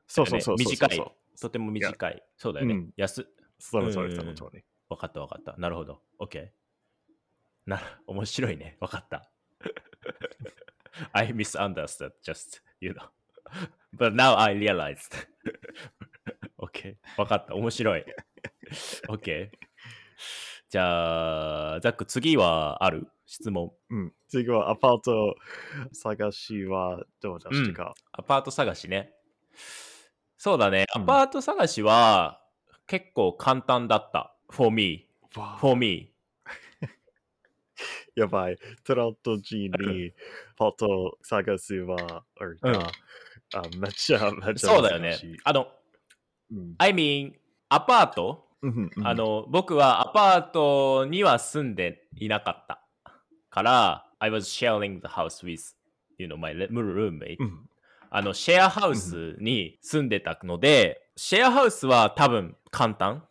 [0.08, 0.90] そうそうそうそうそう。
[0.90, 1.16] 短い。
[1.40, 2.24] とても短い。
[2.36, 2.74] そうだよね。
[2.74, 3.26] うん安。
[3.58, 4.66] その通り、うんその通り。
[4.90, 5.56] わかったわかった。
[5.58, 6.02] なるほど。
[6.20, 6.50] OK。
[7.66, 8.76] な、面白いね。
[8.82, 9.32] わかった。
[11.14, 13.08] I misunderstood just, you know.
[13.94, 15.28] But now I realized.
[16.60, 16.96] OK。
[17.18, 17.56] わかった。
[17.56, 18.06] 面白い。
[19.10, 19.50] OK。
[20.70, 23.08] じゃあ、ザック、次はある？
[23.26, 23.72] 質問。
[23.90, 24.14] うん。
[24.28, 25.36] 次はアパート
[25.94, 29.14] 探しはどうでしたか、アパート探しね。
[30.38, 30.86] そうだね。
[30.96, 32.42] うんアパート探しは
[32.88, 34.36] 結構簡単だった。
[34.52, 35.08] for me.
[35.60, 36.15] for me.
[38.16, 38.58] やばい。
[38.84, 40.14] トラント人に
[40.58, 42.90] パート探すは、うんが
[43.54, 45.18] あめっちゃめっちゃそうだよね。
[45.44, 45.68] あの、
[46.52, 46.76] うん。
[46.78, 47.34] I mean,
[47.70, 48.48] アパート？
[48.62, 52.82] うんうんあの、僕はアパートには住んでいなかった
[53.50, 55.76] から、I was sharing the house with,
[56.18, 57.38] you know, my roommate.
[57.40, 57.70] うん
[58.12, 63.26] あの、シェアハウスに住んでたので、シェアハウスは多分簡単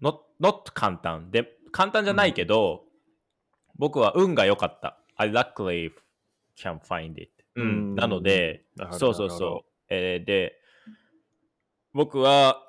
[0.00, 1.30] ？not, not 簡単。
[1.30, 2.84] で、簡単じゃないけど、
[3.76, 4.98] 僕は運が良かった。
[5.16, 5.90] I luckily
[6.56, 7.30] can find it.
[7.56, 7.66] うん。
[7.66, 9.70] うんなので、そうそうそう。
[9.88, 10.58] えーで、
[11.92, 12.62] 僕は、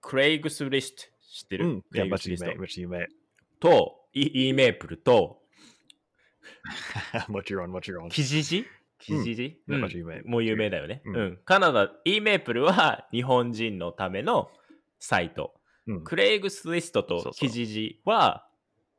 [0.00, 1.82] クレイグスリスト知ってる、うん。
[1.82, 2.50] クレイグスリスト.
[3.60, 5.42] と、イ E メープルと、
[7.28, 8.08] what you're on, what you're on.
[8.08, 8.66] キジジ？
[8.98, 9.80] キジジ、うん.
[10.26, 11.02] もう有名だよね。
[11.04, 11.36] ううんん。
[11.44, 14.50] カナダ、E メープルは日本人のための
[14.98, 15.54] サイト。
[15.86, 18.46] うんクレイグスリストとキジジは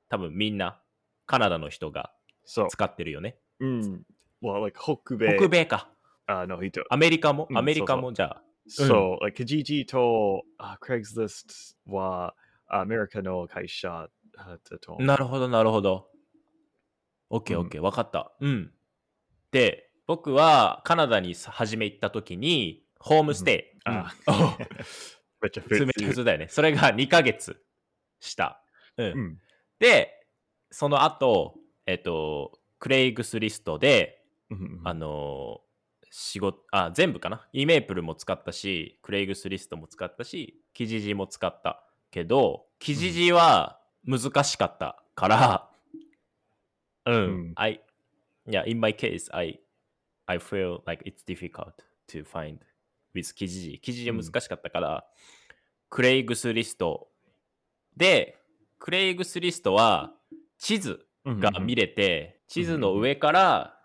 [0.10, 0.79] 多分みんな
[1.30, 2.12] カナダの人が
[2.48, 3.38] So, 使ってるよね。
[3.60, 4.02] うん。
[4.42, 5.38] well, like 北米。
[5.38, 5.92] 北米か。
[6.26, 6.84] あの人。
[6.90, 8.42] アメリカも、うんアメリカもじゃあ。
[8.68, 12.34] So, like Kijiji と、あ Craigslist は
[12.68, 14.98] アメリカの会社だと。
[15.00, 16.08] なるほど、なるほど。
[16.14, 16.20] うん
[17.38, 18.32] OK、わかった。
[18.40, 18.72] うん。
[19.52, 23.80] で、僕はカナダに初め行った時に、ホームステイ。
[23.86, 24.36] あうん
[25.42, 26.16] めっちゃ普通めっちゃ普通。
[26.16, 26.48] 通だよね。
[26.48, 27.64] それが2ヶ月
[28.20, 28.64] した。
[28.98, 29.06] うん。
[29.06, 29.40] うん。
[29.78, 30.19] で、
[30.72, 31.56] その後、
[31.86, 35.70] えっと、クレイグスリストで、うんあのー
[36.12, 37.48] 仕事、あ、全部かな？
[37.54, 45.70] イメープルも使ったし、クレイグスリストも使ったし、キジジも使ったけど、キジジは難しかったから、
[47.06, 47.18] うん、う
[47.50, 47.80] ん I,
[48.48, 49.60] yeah, in my case, I,
[50.26, 51.74] I feel like it's difficult
[52.08, 52.58] to find
[53.14, 53.80] with キジジ。
[53.80, 55.06] キジジは難しかったから、
[55.92, 57.12] クレイグスリスト
[57.96, 58.36] で、
[58.80, 60.12] クレイグスリストは
[60.60, 63.80] 地図が見れて、地図の上から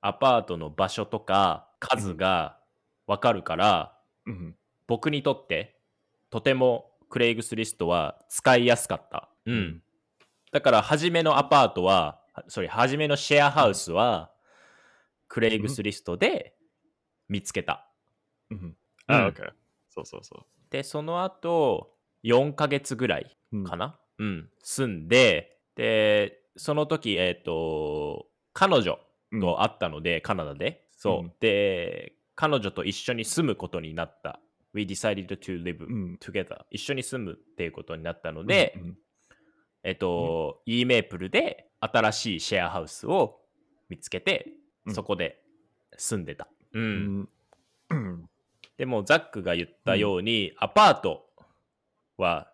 [0.00, 2.58] アパートの場所とか数が
[3.06, 4.56] わかるから、うん
[4.88, 5.80] 僕にとって
[6.30, 9.28] とてもクレイグスリストは使いやすかった。
[9.46, 9.54] うん。
[9.54, 9.82] うん。
[10.52, 14.30] だから、初めのアパートは、それ、初めのシェアハウスは、
[15.28, 16.54] クレイグスリストで
[17.28, 17.88] 見つけた。
[18.50, 18.76] うんうん。
[19.06, 19.50] あ、OK。
[19.90, 23.64] そうそうそで、その後、4ヶ月ぐらいうん。
[23.64, 28.98] かな、うん、住んで、で、その時、えっ、と、彼女
[29.32, 29.40] う。
[29.40, 30.86] と会ったので、カナダで。
[30.96, 31.20] そう。
[31.20, 34.40] うんで、彼女と一緒に住むことになった。
[34.74, 38.98] We decided to live うん together、一緒に住むっていうことになったので、うん
[39.82, 43.40] えっ、と、e メープルで新しいシェアハウスを
[43.88, 44.48] 見つけて、
[44.84, 45.42] うんそこで
[45.96, 46.46] 住んでた。
[46.72, 46.78] う。
[46.78, 47.28] うんん
[47.90, 48.30] うん
[48.76, 51.26] でも、ザックが言ったように、アパート
[52.18, 52.52] は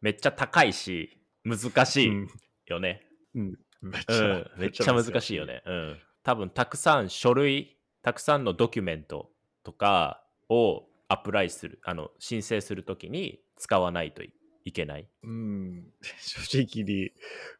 [0.00, 3.06] めっちゃ高いし、難しいよね。
[3.34, 5.44] うんめっちゃうん、めっちゃ難しいよ。
[5.44, 5.62] ね。
[5.66, 5.98] うん。
[6.22, 9.30] 多分、たくさん書類、たくさんのドキュメント
[9.64, 14.32] とかをアプライする、あの、申請するときに使わないとい
[14.64, 15.08] いけない。
[15.24, 15.84] うん
[16.20, 17.10] 正直に、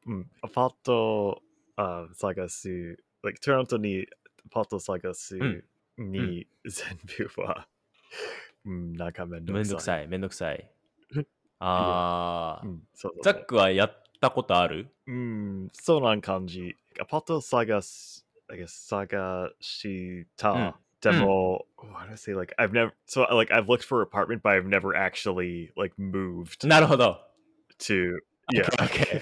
[0.07, 1.43] うん、アパート
[1.77, 4.07] あ探す、like、トロントに
[4.47, 5.65] アパート探すうん
[6.13, 6.99] に全
[7.35, 7.67] 部は、
[8.65, 9.65] うんかめんどくさい。
[9.65, 10.71] めんどくさい、めんどくさい。
[11.65, 14.89] あー、うん、そうそうザックはやったことある？
[15.07, 16.77] うん、そうなん感じ。
[17.01, 20.51] アパート探す、I guess 探した。
[20.51, 22.33] うんでも、what do I say?
[22.33, 26.65] Like, I've never, so like, I've looked for apartment, but I've never actually like moved
[26.69, 27.21] なるほど。
[27.81, 28.21] to,
[28.53, 28.63] yeah.
[28.77, 29.21] Okay.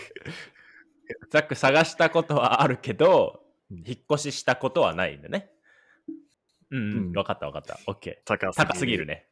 [1.30, 5.51] ザック探したことはあるけど、うん引っ越ししたことはないんだね。
[6.70, 7.78] うん、う、うんん分かった分かった。
[7.91, 8.18] OK。
[8.26, 9.07] 高高すぎる。
[9.07, 9.26] ね。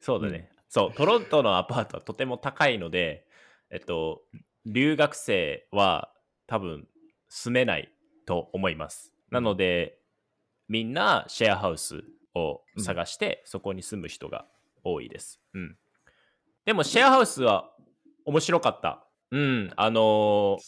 [0.00, 0.50] そうだね。
[0.70, 3.26] そう、トロントのアパートはとても高いので、
[3.70, 4.22] えっと、
[4.64, 6.12] 留学生は
[6.46, 6.86] 多分
[7.28, 7.92] 住めない
[8.24, 9.12] と思います。
[9.32, 9.98] なので、
[10.68, 12.04] みんなシェアハウス
[12.36, 14.46] を探して、そこに住む人が
[14.84, 15.40] 多いです。
[15.54, 15.76] うん。
[16.64, 17.72] でも、シェアハウスは
[18.24, 19.04] 面白かった。
[19.32, 20.58] うん、あのー。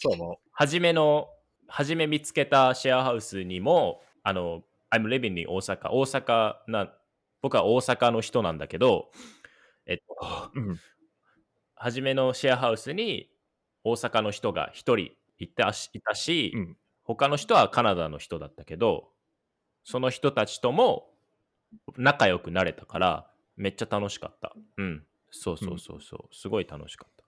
[0.51, 1.29] 初めの、
[1.69, 5.91] 初め見つけたシェアハウスにも、あの、I'm living in 大阪。
[5.93, 6.93] 大阪な、
[7.41, 9.13] 僕は大阪の人なんだけど、
[9.87, 10.79] えっと、うん。
[11.77, 13.31] 初めのシェアハウスに
[13.85, 19.09] 大阪の人が一人いたし、いたし、うん他の人はカナダの人だったけど、
[19.85, 21.11] その人たちとも
[21.97, 24.55] 仲良くなれたから、めっちゃ楽しかった。
[24.79, 25.05] うん。
[25.31, 26.35] そうそうそうそう。
[26.35, 27.25] すごい楽しかった。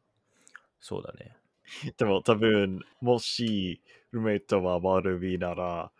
[0.80, 1.36] そうだね。
[1.98, 3.82] でも多分、もし、
[4.12, 5.92] ルーメイトは悪いなら、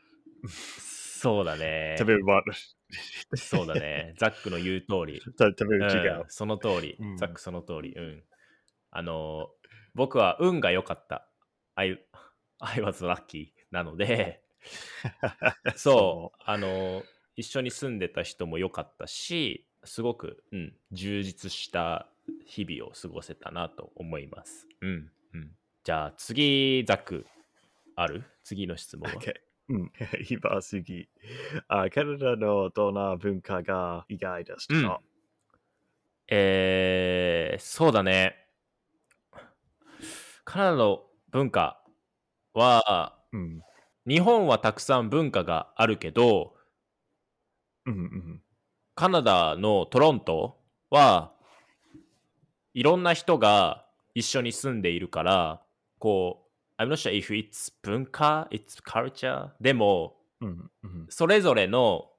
[0.49, 2.05] そうだね多。
[2.05, 2.55] 分悪い。
[3.37, 4.15] そうだね。
[4.19, 5.21] ザックの言う通り。
[6.17, 6.25] うんう。
[6.29, 7.93] その通り、うんザックその通り。
[7.95, 8.25] うん。
[8.91, 9.65] あのー
[9.97, 11.31] 僕は運が良かった。
[11.77, 12.05] I,
[12.59, 14.43] I was lucky なので、
[15.77, 17.05] そう、あのー
[17.37, 22.09] 一緒に住んでた人も良かったし、すごく、うん、充実した
[22.47, 24.69] 日々を過ごせたなと思います。
[24.81, 25.13] うん。
[25.35, 27.27] うん、じゃあ次、ザック、
[27.97, 28.25] ある？
[28.45, 29.35] 次の質問は？OK。
[29.69, 29.93] うん。
[30.29, 31.09] 今次。
[31.69, 35.01] あカナダのどんな文化が意外ですか、
[36.29, 38.49] えー、そうだね。
[40.45, 41.83] カナダの文化
[42.53, 43.63] は、うん。
[44.07, 46.55] 日本はたくさん文化があるけど、
[47.87, 48.41] うんうん
[48.97, 51.33] カナダのトロントは
[52.75, 53.85] いろんな人が
[54.15, 55.63] 一緒に住んでいるから、
[55.99, 56.44] こう、
[56.77, 62.11] I'm not sure if it's 文化、it's culture でも、うんうんそれぞれの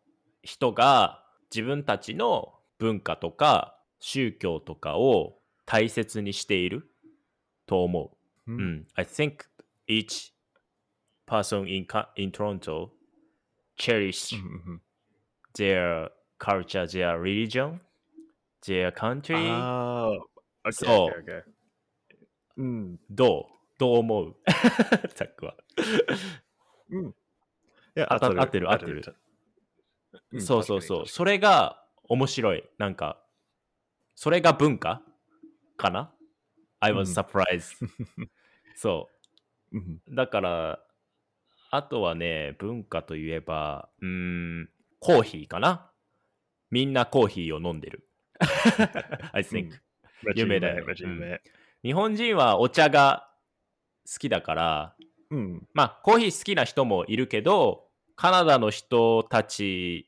[0.44, 6.88] 人が自分たちの文化とか宗教とかを大切にしている
[7.66, 8.12] と思
[8.48, 8.52] う。
[8.52, 8.88] ううんん。
[8.96, 9.46] I think
[9.88, 10.32] each
[11.26, 12.92] person in, in Toronto
[13.78, 14.40] cherish う
[14.72, 14.82] ん
[15.58, 17.80] their culture, their religion,
[18.62, 19.36] their country.
[19.36, 20.12] あ
[20.64, 21.44] あ、OK そう OK OK
[22.58, 23.00] うん。
[23.10, 24.36] どうどう思う？
[25.16, 25.56] ザックは。
[26.90, 27.10] うん。
[27.10, 27.14] い
[27.96, 29.04] やあた合ってる合ってる
[30.32, 31.08] うんそうそうそう。
[31.08, 32.64] それが面白い。
[32.78, 33.22] なんか、
[34.16, 35.02] それが文化？
[35.78, 36.14] かな
[36.80, 37.76] ?I うん was surprised.
[38.76, 39.10] そ
[39.72, 40.16] うんう。
[40.16, 40.80] だから、
[41.72, 44.08] あとはね、文化といえば、うー
[44.64, 44.70] ん、
[45.00, 45.92] コーヒーかな？
[46.72, 48.08] みんなコーヒーを飲んでる。
[49.34, 49.72] I think、
[50.24, 51.42] めっちゃ有名だよねめっちゃ有名。
[51.84, 53.30] 日本人はお茶が
[54.12, 54.96] 好きだから、
[55.32, 55.68] うん。
[55.74, 60.08] まあ、コーヒー好きな人もいるけど、カナダの人たち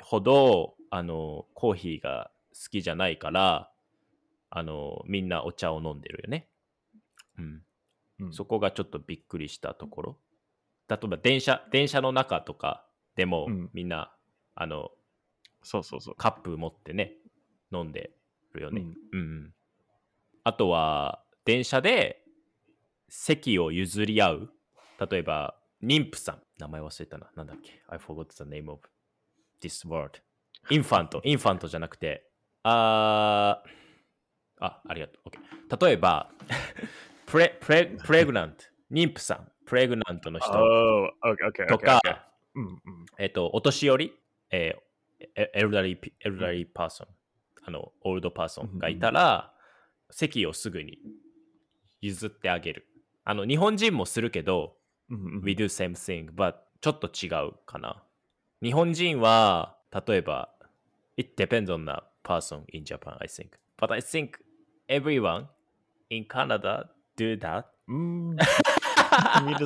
[0.00, 3.70] ほど、あの、コーヒーが好きじゃないから、
[4.50, 6.48] あの、みんなお茶を飲んでるよね。
[7.38, 7.62] うん。
[8.20, 10.18] うんそこがちょっとびっくりしたところ。
[10.88, 12.86] 例えば、電車、電車の中とか
[13.16, 14.14] でも、うんみんな、
[14.54, 14.90] あの、
[15.62, 16.14] そうそうそう。
[16.14, 17.14] カップ持ってね、
[17.72, 18.12] 飲んで
[18.52, 18.82] るよね。
[18.82, 19.54] うんうんうん、
[20.44, 22.23] あとは、電車で
[23.08, 24.50] 席を譲り合う。
[25.10, 26.42] 例えば、妊婦さん。
[26.58, 27.30] 名前忘れたな。
[27.34, 28.80] なんだっけ ?I forgot the name of
[29.60, 30.20] this word.
[30.70, 31.20] インファント。
[31.24, 32.30] インファントじゃなくて、
[32.62, 35.28] あー、あ、ありがとう。
[35.28, 35.86] OK。
[35.86, 36.30] 例えば、
[37.26, 38.64] プレ、プレ、プレグナント。
[38.90, 39.52] 妊婦さん。
[39.66, 42.18] プレグナントの人 Oh, OK OK と OK か、OK
[42.54, 42.80] うんうん。
[43.18, 44.12] えっと、お年寄り、
[44.50, 44.84] えー
[45.36, 47.08] エエルダリー、エルダリーパーソン、
[47.62, 49.54] あの、オールドパーソンがいたら、
[50.10, 50.98] 席をすぐに
[52.00, 52.86] 譲ってあげる。
[53.24, 54.76] あの、日本人もするけど、
[55.10, 58.02] we do same thing, but ちょっと違うかな。
[58.62, 60.50] 日本人は、例えば、
[61.16, 63.50] it depends on the person in Japan, I think.
[63.78, 64.38] But I think
[64.88, 65.46] everyone
[66.10, 67.64] in Canada do that.
[67.86, 69.58] うんみんな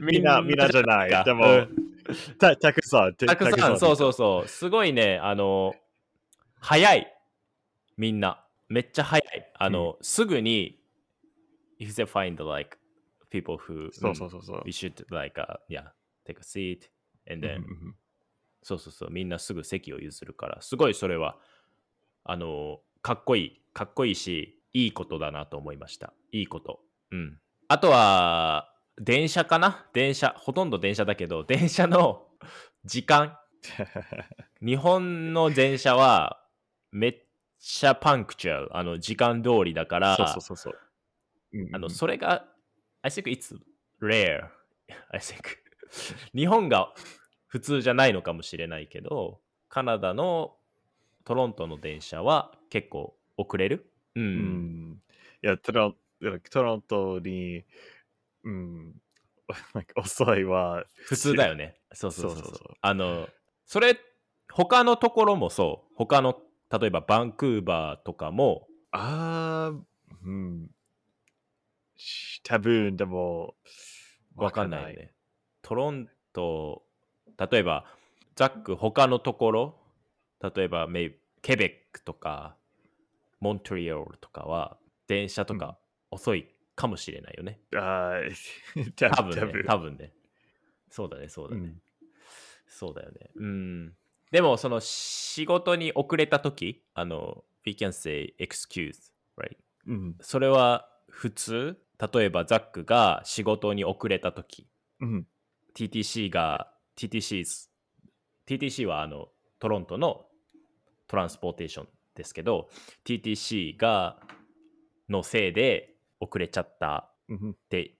[0.00, 1.24] みみんな、みんなじゃない。
[1.24, 1.88] でも、うん
[2.38, 4.48] たたくさん、たたくさん、そうそうそう。
[4.48, 5.74] すごいね、あの、
[6.60, 7.14] 早い。
[7.96, 8.44] みんな。
[8.68, 9.52] めっちゃ早い。
[9.54, 10.78] あの、すぐに、
[11.78, 12.78] if they find like
[13.30, 14.62] people who そうそうそうそう。
[14.64, 15.84] we should like, uh, yeah,
[16.26, 16.88] take a seat
[17.30, 17.60] and うん then、う
[17.90, 17.94] ん
[18.62, 21.38] そうそうそう、みんなすぐ席を譲るから、すごいそれは、
[22.24, 26.12] あの、かっこいい、かっこいいし、いいことだなと思いました。
[26.32, 26.80] いいこと。
[27.12, 27.38] うん。
[27.68, 29.86] あとは、電車かな？
[29.92, 32.26] 電車、ほとんど電車だけど、 電車の
[32.84, 33.38] 時間。
[34.60, 36.44] 日本の電車は、
[36.90, 37.24] めっ
[37.60, 40.78] ちゃパンクチュアル、あの、時間通りだから、そうそうそうそう。
[41.72, 42.46] あの、それが、
[43.02, 43.58] I think it's
[44.00, 44.48] rare.
[45.10, 45.58] I think.
[46.34, 46.92] 日本が
[47.46, 50.56] 普通じゃないのかもしれないけど、カナダの
[51.24, 53.90] トロントの電車は結構遅れる？
[54.14, 54.22] うん。
[54.22, 55.02] うん
[55.42, 55.96] いや、トロン
[56.50, 57.64] トロントに、
[58.42, 58.94] うん、
[59.96, 61.80] 遅いは、普通だよね。
[61.92, 63.28] そうそうそうそうそうそうそうあの、
[63.66, 63.98] それ、
[64.50, 65.94] 他のところもそう。
[65.94, 69.82] 他の、例えばバンクーバーとかも、あー、
[70.24, 70.70] うん。
[71.98, 73.54] し多分でも、
[74.36, 75.12] わかんないよね。
[75.62, 76.82] トロント、
[77.50, 77.84] 例えば、
[78.36, 79.78] ザック、他のところ、
[80.40, 82.56] 例えば、メイケベックとか、
[83.40, 85.78] モントリオールとかは、電車とか
[86.10, 87.60] 遅いかもしれないよね。
[87.74, 90.12] あー多 多分ね、分多分ね。
[90.88, 91.62] そうだね、そうだね。
[91.62, 91.82] うん
[92.70, 93.30] そうだよね。
[93.34, 93.96] うん。
[94.30, 99.56] でも、その仕事に遅れたとき、あの、we can say excuse, right?
[99.86, 104.68] うんそれは普通例えばザックが仕事に遅れたとき、
[105.00, 105.26] うん。
[105.74, 107.44] TTC が TTC
[108.46, 109.28] TTC はあの
[109.58, 110.26] トロントの
[111.06, 112.68] トランスポーテーションですけど
[113.04, 114.16] TTC が
[115.08, 117.94] のせいで遅れちゃったうんって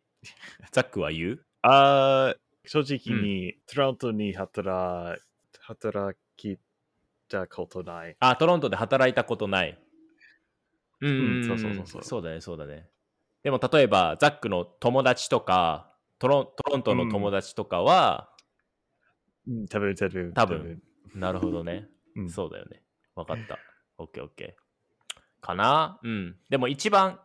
[0.72, 1.44] ザックは言う？
[1.62, 2.38] あー
[2.68, 5.18] 正直に、トロントに働
[5.60, 6.58] 働き
[7.28, 8.16] たことない。
[8.20, 9.78] あトロントで働いたことない。
[11.00, 11.36] うんうん。
[11.36, 12.04] うん、そうそうそうそう。
[12.04, 12.86] そうだね、そうだね。
[13.42, 18.30] でも例えば、ザックの友達とか、トロントロントの友達とかは、
[19.46, 20.82] うん、多分、多分、多分。
[21.14, 21.88] なるほどね。
[22.16, 22.82] うんそうだよね。
[23.14, 23.58] わかった。
[23.96, 25.20] オッケーオッケー。
[25.40, 26.00] かな？
[26.02, 26.36] うん。
[26.50, 27.20] でも一番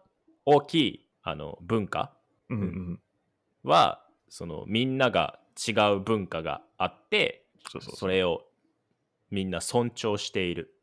[0.46, 2.14] 大きいあの文化？
[2.50, 3.00] うんうん。
[3.64, 7.48] は、そのみんなが違う文化があって、
[7.96, 8.46] それを
[9.32, 10.76] みんな尊重している。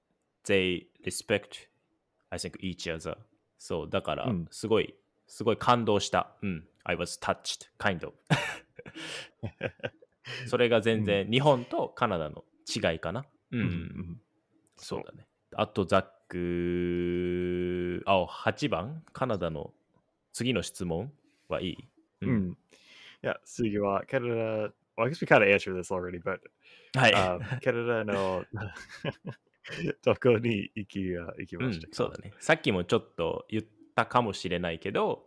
[0.44, 1.68] They respect,
[2.30, 3.16] I think, each other.
[3.58, 4.94] そう、だからうん、すごい、
[5.30, 6.34] すごい感動した。
[6.42, 6.66] うん。
[6.84, 8.14] I was touched, kind of.
[10.46, 13.24] それが全然、日本とカナダの違いかな。
[13.52, 13.60] うん。
[13.60, 14.20] うんうん。
[14.76, 15.26] そうだね。
[15.52, 19.04] あと、ザック、あ、8番？
[19.12, 19.72] カナダの
[20.32, 21.12] 次の質問
[21.48, 21.76] はいい？
[22.22, 22.58] うん。
[23.22, 26.40] いや、次は、カナダ、well, I guess we kind of answered this already, but
[26.98, 27.14] はい。
[27.14, 28.44] あカナダの
[30.02, 32.32] どこに行き行きうんましたか、そうだね。
[32.40, 33.70] さっきもちょっと言った
[34.06, 35.26] かもしれないけど、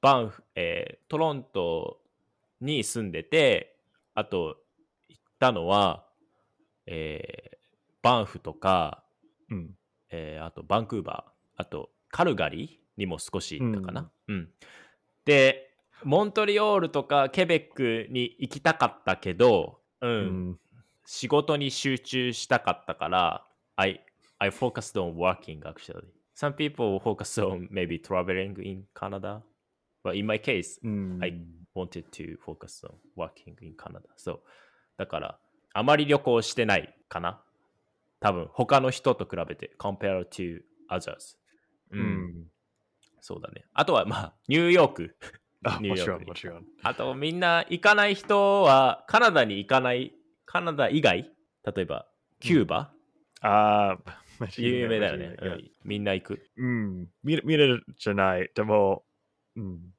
[0.00, 2.00] バンフ、えートロント
[2.60, 3.76] に住んでて、
[4.14, 4.58] あと
[5.08, 6.04] 行ったのは、
[6.86, 7.54] えー
[8.02, 9.02] バンフとか、
[9.50, 9.70] うん。
[10.10, 14.10] えーあとバンクーバー、あとカルガリーにも少し行ったかな。
[14.28, 14.48] うん
[15.24, 15.70] で、
[16.02, 20.14] モントリオールとかケベックに行きたかったけど、うんう
[20.50, 20.60] ん。
[21.06, 23.46] 仕事に集中したかったから、
[23.76, 24.04] I,
[24.38, 26.04] I focused on working actually.
[26.36, 29.42] Some people focus on maybe traveling in Canada.
[30.02, 31.18] But in my case, うん。
[31.22, 31.32] I
[31.74, 34.02] wanted to focus on working in Canada.
[34.16, 34.40] そう。
[34.96, 35.38] だから、
[35.72, 37.42] あまり旅行してないかな。
[38.20, 41.36] 多分、他の人と比べて、compare to others。
[41.90, 41.98] う。
[41.98, 42.50] うんん。
[43.20, 43.64] そうだね。
[43.72, 45.16] あとは、まあ、ニューヨーク。
[45.64, 46.64] あ、もちろん、ニューヨークにもちろん。
[46.82, 50.12] あと、みんな行かない人は、カナダに行かない、
[50.44, 51.30] カナダ以外、
[51.64, 52.06] 例えば、
[52.40, 52.92] キューバ、
[53.40, 54.23] ああ、マジ
[54.58, 55.36] 有名だよね。
[55.84, 56.50] みんな行く。
[56.56, 57.08] うん。
[57.22, 58.50] 見る見るじゃない。
[58.54, 59.04] でも、
[59.56, 59.94] うん。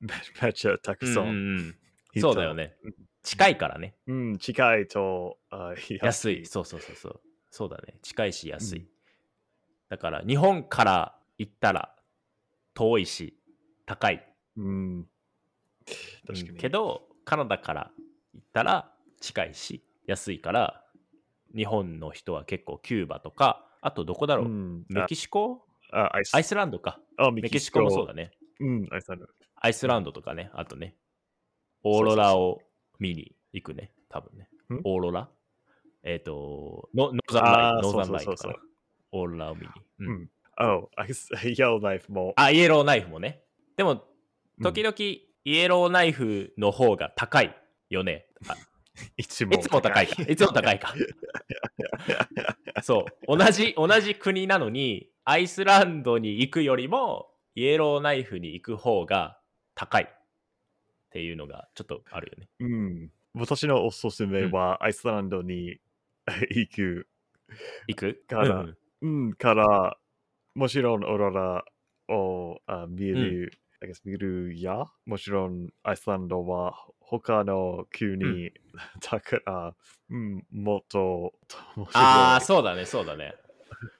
[0.00, 0.08] め
[0.42, 1.30] めっちゃたくさうんん。
[1.30, 1.76] うんうん
[2.12, 2.74] 人そうだよね。
[3.22, 3.94] 近いからね。
[4.06, 6.46] うん、近いと、あ安い。
[6.46, 7.20] そうそうそうそう。
[7.50, 7.98] そうだね。
[8.02, 8.78] 近いし安い。
[8.80, 8.86] うん
[9.88, 11.94] だから、日本から行ったら
[12.74, 13.38] 遠いし、
[13.86, 14.26] 高い。
[14.56, 15.06] うん。
[16.26, 16.58] 確かに。
[16.58, 17.92] けど、カナダから
[18.34, 20.84] 行ったら近いし、安いから、
[21.54, 25.62] 日本の人は結構キューバとか、あとどこだろう、うん、メキシコ？
[25.92, 26.98] あアイスアイスランドか。
[27.16, 28.32] あメキシコもそうだね。
[28.60, 29.26] うん、アイスランド。
[29.56, 30.96] アイスランドとかね、あとね、
[31.82, 32.60] オーロラを
[32.98, 34.80] 見に行くね、多分ねん？
[34.84, 35.28] オーロラ？
[36.02, 38.54] えっ、とノ、 Northern Light、Northern Light かな。
[39.12, 39.68] オーロラを見に。
[40.00, 40.30] うんうん。
[40.58, 42.32] Oh, I guess Yellowknife も。
[42.36, 43.42] あ、イエローナイフもね。
[43.76, 44.00] でも、うん
[44.62, 47.54] 時々、イエローナイフの方が高い
[47.90, 48.26] よね。
[49.00, 50.22] あいつもいつも高いか。
[50.22, 50.94] いつも高いか。
[52.82, 53.36] そう。
[53.36, 59.40] 同じ、同じ国なのに、アイスランドに行くよりも、イエローナイフに行く方が
[59.74, 60.08] 高いっ
[61.10, 62.48] ていうのがちょっとあるよね。
[62.60, 63.10] うん。
[63.34, 65.78] 私のおすすめは、アイスランドに
[66.50, 67.08] 行く。
[67.86, 68.24] 行く？
[68.26, 69.98] からうんうん、から、
[70.54, 71.64] もちろんオーロラ
[72.08, 78.50] をあ見る、I guess 見るや、もちろんアイスランドは他の国、
[79.10, 79.74] だから、
[80.10, 81.34] うん、もっと
[81.76, 81.90] 面白い。
[81.94, 83.34] ああ、そうだね、そうだね。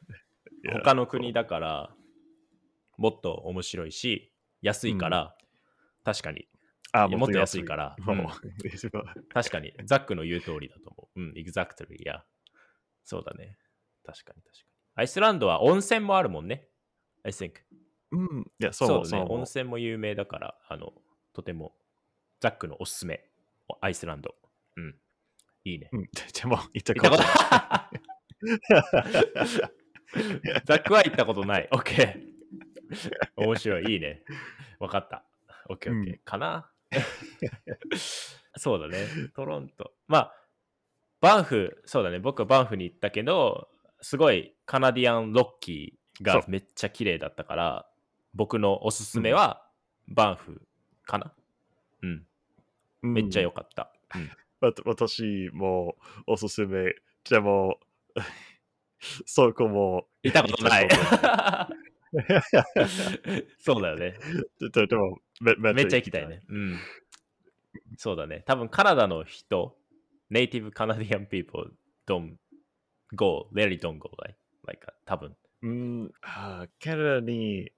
[0.73, 1.95] 他の国だから、
[2.97, 5.37] もっと面白いし、安いから、
[6.05, 6.49] 確かに、
[6.93, 8.27] あもっと安いからもううん
[9.29, 11.21] 確かに、ザックの言う通りだと思う。
[11.21, 12.25] うん、exactly, いや。
[13.05, 13.59] そうだね。
[14.05, 14.77] 確かに、確かに。
[14.95, 16.69] アイスランドは温泉もあるもんね。
[17.23, 17.53] I think.
[18.17, 19.27] うん、いや、そうそうだね。
[19.29, 20.95] 温泉も有名だから、あの、
[21.35, 21.75] とても、
[22.41, 23.29] ザックのおすすめ。
[23.81, 24.35] アイスランド。
[24.77, 24.97] うん。
[25.65, 25.91] いいね。
[25.93, 27.25] うん、 でも、行った行ことこと
[30.65, 31.69] ザックは行ったことない。
[31.73, 32.37] OK。
[33.37, 33.93] 面白い。
[33.93, 34.23] いいね。
[34.79, 35.25] わかった。
[35.69, 36.71] OK、OK、うんかな？
[38.57, 39.07] そうだね。
[39.35, 39.93] トロント。
[40.09, 40.33] まあ、
[41.21, 42.19] バンフ、そうだね。
[42.19, 43.69] 僕はバンフに行ったけど、
[44.01, 47.91] すごいカナディアンロッキーがめっちゃ綺麗だったから、
[48.37, 49.67] 僕のおすすめは
[50.09, 50.61] バンフ
[51.05, 51.33] かな。
[52.03, 52.27] うん。
[53.03, 53.91] めっちゃ良かった。
[54.15, 54.31] うん
[54.61, 56.95] 私もおすすめ。
[57.29, 57.79] でも、
[59.27, 60.09] そこも。
[60.23, 60.89] 行ったことない。
[63.59, 64.15] そうだよね。
[64.59, 66.43] とででもめ、めめっちゃ行きたいね。。
[66.49, 66.79] うん。
[67.99, 68.43] そうだね。
[68.47, 69.77] 多分カナダの人、
[70.31, 71.71] ネイティブカナディアン people
[72.07, 72.37] don't
[73.15, 75.37] go, really don't go, like, like 多分。
[75.63, 77.71] うん、あカナダに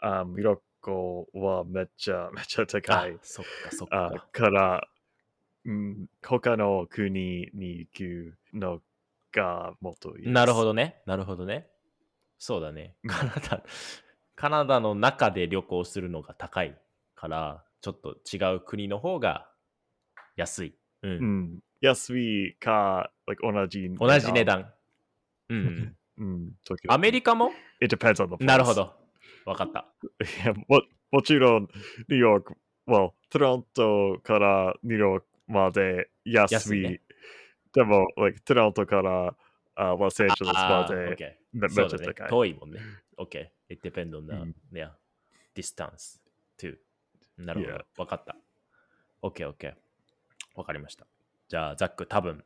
[0.00, 4.28] あミロコはめっちゃ めっちゃ高あい。、そっかそっあか。
[4.32, 4.88] から、
[5.64, 8.82] うん、他の国に行くの
[9.32, 10.28] がもっといい。
[10.28, 11.02] なるほどね。
[11.06, 11.68] なるほどね。
[12.38, 12.96] そうだね。
[13.06, 13.62] カナダ、
[14.34, 16.78] カナダの中で旅行するのが高い
[17.14, 19.50] から、ちょっと違う国の方が
[20.36, 20.74] 安い。
[21.02, 21.10] うん。
[21.10, 21.14] う
[21.56, 21.60] ん。
[21.80, 24.44] 安いか、like 同じ同じ値。
[24.44, 24.72] 段。
[25.50, 25.96] うん。
[26.18, 26.52] うん。
[26.88, 28.44] アメリカも？It depends on the place.
[28.46, 28.74] なるほ。
[28.74, 28.99] ど。
[29.50, 29.86] わかった。
[30.02, 32.54] いやももちろん、ニューヨーク、
[32.86, 36.82] well、トロントからニューヨークまで安い。
[36.82, 37.00] ね
[37.72, 39.34] でも、like、トロントから
[39.74, 40.94] あロサンゼルスまで
[41.52, 42.28] めめっちゃ高い。
[42.28, 42.80] 遠いもんね。
[43.18, 43.48] OK。
[43.68, 44.90] It depends on the、うん yeah,
[45.54, 46.20] distance
[46.58, 46.76] to.
[47.38, 47.78] なるほ Yeah.
[47.78, 47.84] ど。
[48.02, 48.36] わかった。
[49.22, 49.74] OK, OK。
[50.54, 51.06] わかりました。
[51.48, 52.44] じゃあ、ザック、多分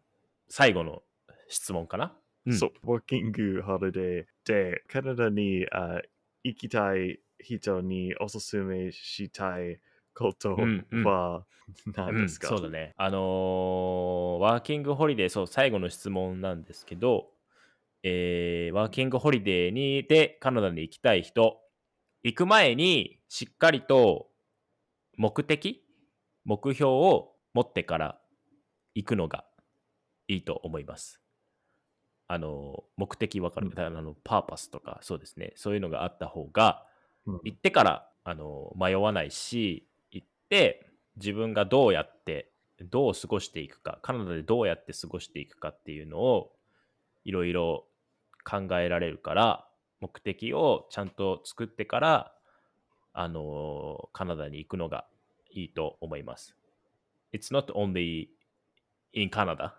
[0.48, 1.02] 最後の
[1.48, 6.00] 質問かな、うんそう、ワーキングホリデーで、カナダにあ
[6.44, 9.80] 行きたい人におすすめしたい
[10.14, 11.44] ことうんうんは
[11.96, 12.92] 何ですか、うん、そうだね。
[12.96, 17.30] あのーワーキングホリデー、そう、最後の質問なんですけど、
[18.02, 21.60] えーワーキングホリデーにでカナダに行きたい人、
[22.22, 24.28] 行く前にしっかりと
[25.16, 25.82] 目的、
[26.44, 28.20] 目標を持ってから
[28.94, 29.44] 行くのが
[30.28, 31.23] いいと思います。
[32.26, 33.78] あの、目的わかる、うん。
[33.78, 36.86] あの、パーパスとか、そうですね、そういうのがあった方が、
[37.26, 37.40] うん。
[37.44, 42.50] 行ってからあの迷わないし行って自分がどうやって
[42.80, 46.52] どう過ごしていくかカナダでどうやって過ごしていくかっていうのを
[47.24, 47.84] いろいろ
[48.44, 49.66] 考えられるから
[50.00, 52.32] 目的をちゃんと作ってから
[53.12, 55.06] あのカナダに行くのが
[55.52, 56.56] いいと思います。
[57.32, 58.28] It's not only
[59.12, 59.72] in Canada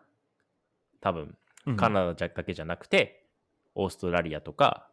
[1.01, 1.37] 多分うん
[1.77, 3.25] カナダだけじゃなくて、
[3.73, 4.87] オーストラリアとか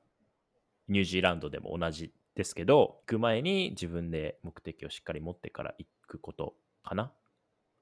[0.89, 7.13] ニュージーランドでも同じですけど、行く前に自分で目的をしっかり持ってから行くことかな。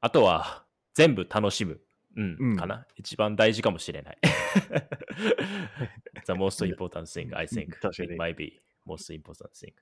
[0.01, 0.64] あとは、
[0.95, 1.80] 全部楽しむ。
[2.16, 2.86] うん、うんかな。
[2.97, 4.18] 一番大事かもしれない。
[6.26, 7.68] The most important thing, I think.
[8.03, 9.72] It might be most important thing.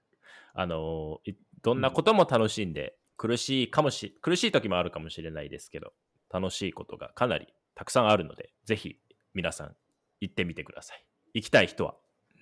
[0.53, 1.33] あの、い
[1.63, 5.95] どんなことも楽しんで、苦しいかもし、苦しい時もあるかもしれないですけど、
[6.31, 7.49] 楽しいことがかなり
[7.79, 8.99] たくさんあるので、ぜひ
[9.35, 9.77] 皆さん
[10.21, 11.05] 行ってみてください。
[11.35, 11.95] 行きたい人は。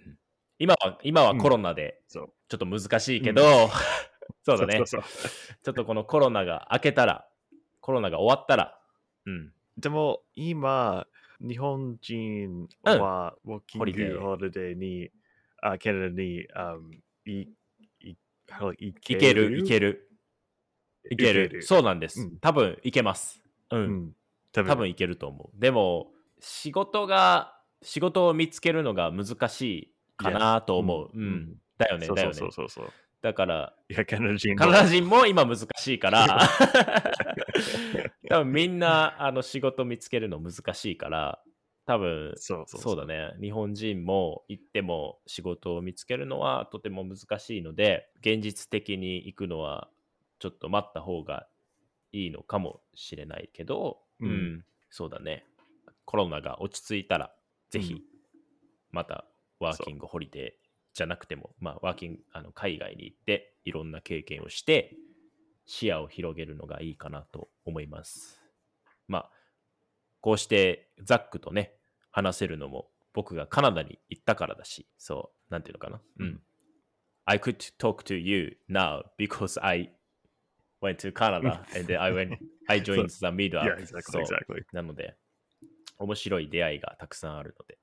[0.07, 0.17] うん。
[0.59, 2.33] 今は、今はコロナでそう。
[2.49, 3.43] ちょっと難しいけど、
[4.45, 4.77] そうだね。
[4.79, 5.03] そうそう
[5.63, 7.29] ちょっとこのコロナが明けたら、
[7.81, 8.81] コロナが終わったら、
[9.27, 11.07] うん、でも今、
[11.39, 13.85] 日本人はワーキング
[14.21, 15.11] ホリデーに、
[15.61, 16.79] あカナダに、あ
[17.27, 17.49] いい
[18.07, 18.17] い
[18.89, 20.09] いける、いける、
[21.11, 21.63] いける。
[21.63, 22.23] そうなんです。
[22.23, 22.39] うん。
[22.39, 23.43] 多分いけます。
[23.71, 24.17] うん、
[24.63, 24.67] うん。
[24.69, 25.61] 多多分いけると思う。
[25.61, 31.11] でも、仕事が、仕事を見つけるのが難しいかなと思う。
[31.15, 31.55] ううんん。
[31.79, 32.69] だよね、だよねそうそう。
[32.69, 32.93] そう。
[33.23, 36.27] だから、いや、カナダ人もカナダ人も今難しいから、
[38.29, 41.43] 多分みんなあの仕事見つけるの難しいから、
[41.87, 43.33] 多分そうそうだね。
[43.41, 49.89] 日本人も行っても仕事を見つけるのはとても難しいので、現実的に行くのは
[50.39, 51.47] ちょっと待った方が
[52.13, 55.45] いいのかもしれないけど、うんうん、そうだね。
[56.05, 57.35] コロナが落ち着いたら、
[57.71, 58.01] ぜひうん
[58.93, 59.27] また
[59.61, 64.97] ワーキングホリデーじゃなくても、まあ、ワーキングあの海外に行っていろんな経験をして
[65.67, 68.41] 視野を広げるのがいいかなと思います。
[69.07, 69.31] まあ、
[70.21, 71.75] こうしてザックとね、
[72.11, 76.01] 話せるのも僕がカナダに行ったからだし、そう、なんていうのかな。
[76.19, 76.27] うん。
[76.27, 76.41] うん
[77.29, 79.91] I could talk to you now because I
[80.81, 82.35] went to Canada and then I went,
[82.69, 83.65] I joined the meetup.
[83.65, 84.63] Yeah, exactly, exactly.
[84.73, 85.17] なので、
[85.99, 87.79] 面白い出会いがたくさんあるので、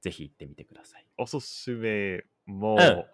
[0.00, 1.06] ぜひ行ってみてください。
[1.16, 3.04] おすすめも、うん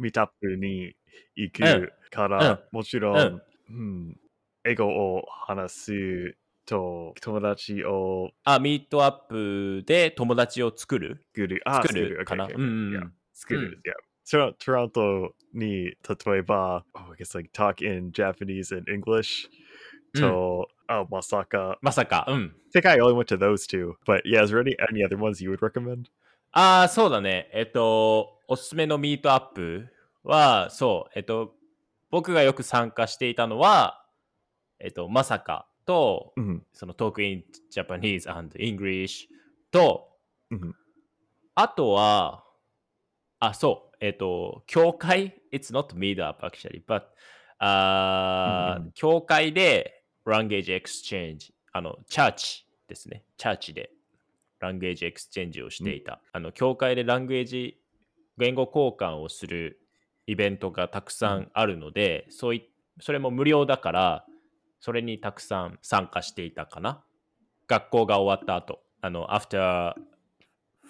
[0.00, 0.94] ミートアップに
[1.34, 4.16] 行うんくから、うんもちろん、うん
[4.64, 11.24] 英語を話すと友達をあ、ミートアップで友達を作る？
[11.34, 11.60] 作る。
[11.64, 13.12] あ作るかな？OK うんうんう yeah ん。
[13.32, 13.80] 作る。
[14.30, 19.48] トロトロントに例えば、oh, I guess like talk in Japanese and English
[20.14, 22.54] と、あまさか、まさか、うん。
[22.74, 23.94] I think I only went to those two.
[24.06, 26.04] But yeah, is there any, any other ones you would recommend?
[26.52, 27.50] ああ、そうだね。
[27.52, 29.88] えっと、おすすめのミートアップ
[30.24, 31.54] は、そう、えっと、
[32.10, 34.04] 僕がよく参加していたのは、
[34.78, 39.26] えっと、まさかと、うんそのトークイン Japanese and English
[39.70, 40.08] と、
[40.50, 40.74] うん
[41.54, 42.44] あとは、
[43.40, 47.02] あ、そう、えっと、教会？It's not meetup actually, but
[47.58, 53.24] あー、うんうん教会で Language Exchange、あの、チャーチですね。
[53.36, 53.90] チャーチで
[54.60, 56.20] ランゲージエクスチェンジをしていた。
[56.32, 57.80] あの、教会で language、
[58.36, 59.80] 言語交換をする
[60.26, 62.68] イベントがたくさんあるので、そうい
[63.00, 64.26] それも無料だから、
[64.80, 67.02] それにたくさん参加していたかな。
[67.66, 69.94] 学校が終わった後、あの、after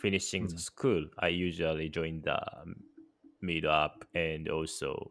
[0.02, 2.30] finishing the school, I usually join the
[3.42, 5.10] meetup and also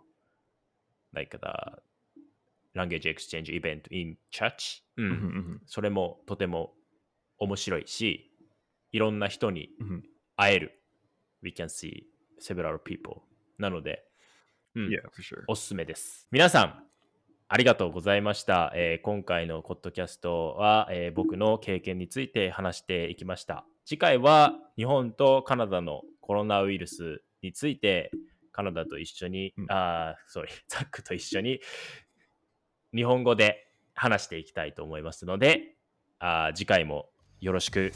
[1.13, 1.81] like the
[2.75, 4.83] language exchange event in church.
[4.97, 6.73] ううんんそれもとても
[7.39, 8.31] 面白いし、
[8.91, 9.69] いろんな人に
[10.35, 10.81] 会える。
[11.41, 12.03] We can see
[12.41, 13.21] several people.
[13.57, 14.03] なので、
[14.75, 15.43] うん Yeah, for sure.
[15.47, 16.27] おすすめです。
[16.31, 16.83] 皆さん、
[17.47, 18.71] ありがとうございました。
[18.75, 23.65] えー今回のポッドキャストは、えー僕の経験について話していきました。
[23.85, 28.11] 次回は日本とカナダのコロナウイルスについて、
[28.51, 31.59] カナダと一緒に、うんあー、sorry ザックと一緒に
[32.95, 35.75] 日本語で話していきたいと思いますので、
[36.19, 37.09] あー次回も
[37.39, 37.91] よろしく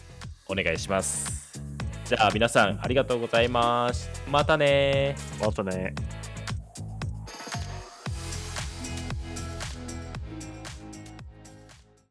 [0.48, 1.60] お願いします。
[2.06, 4.10] じゃあ皆さんありがとうございます。
[4.30, 6.21] またねまたね。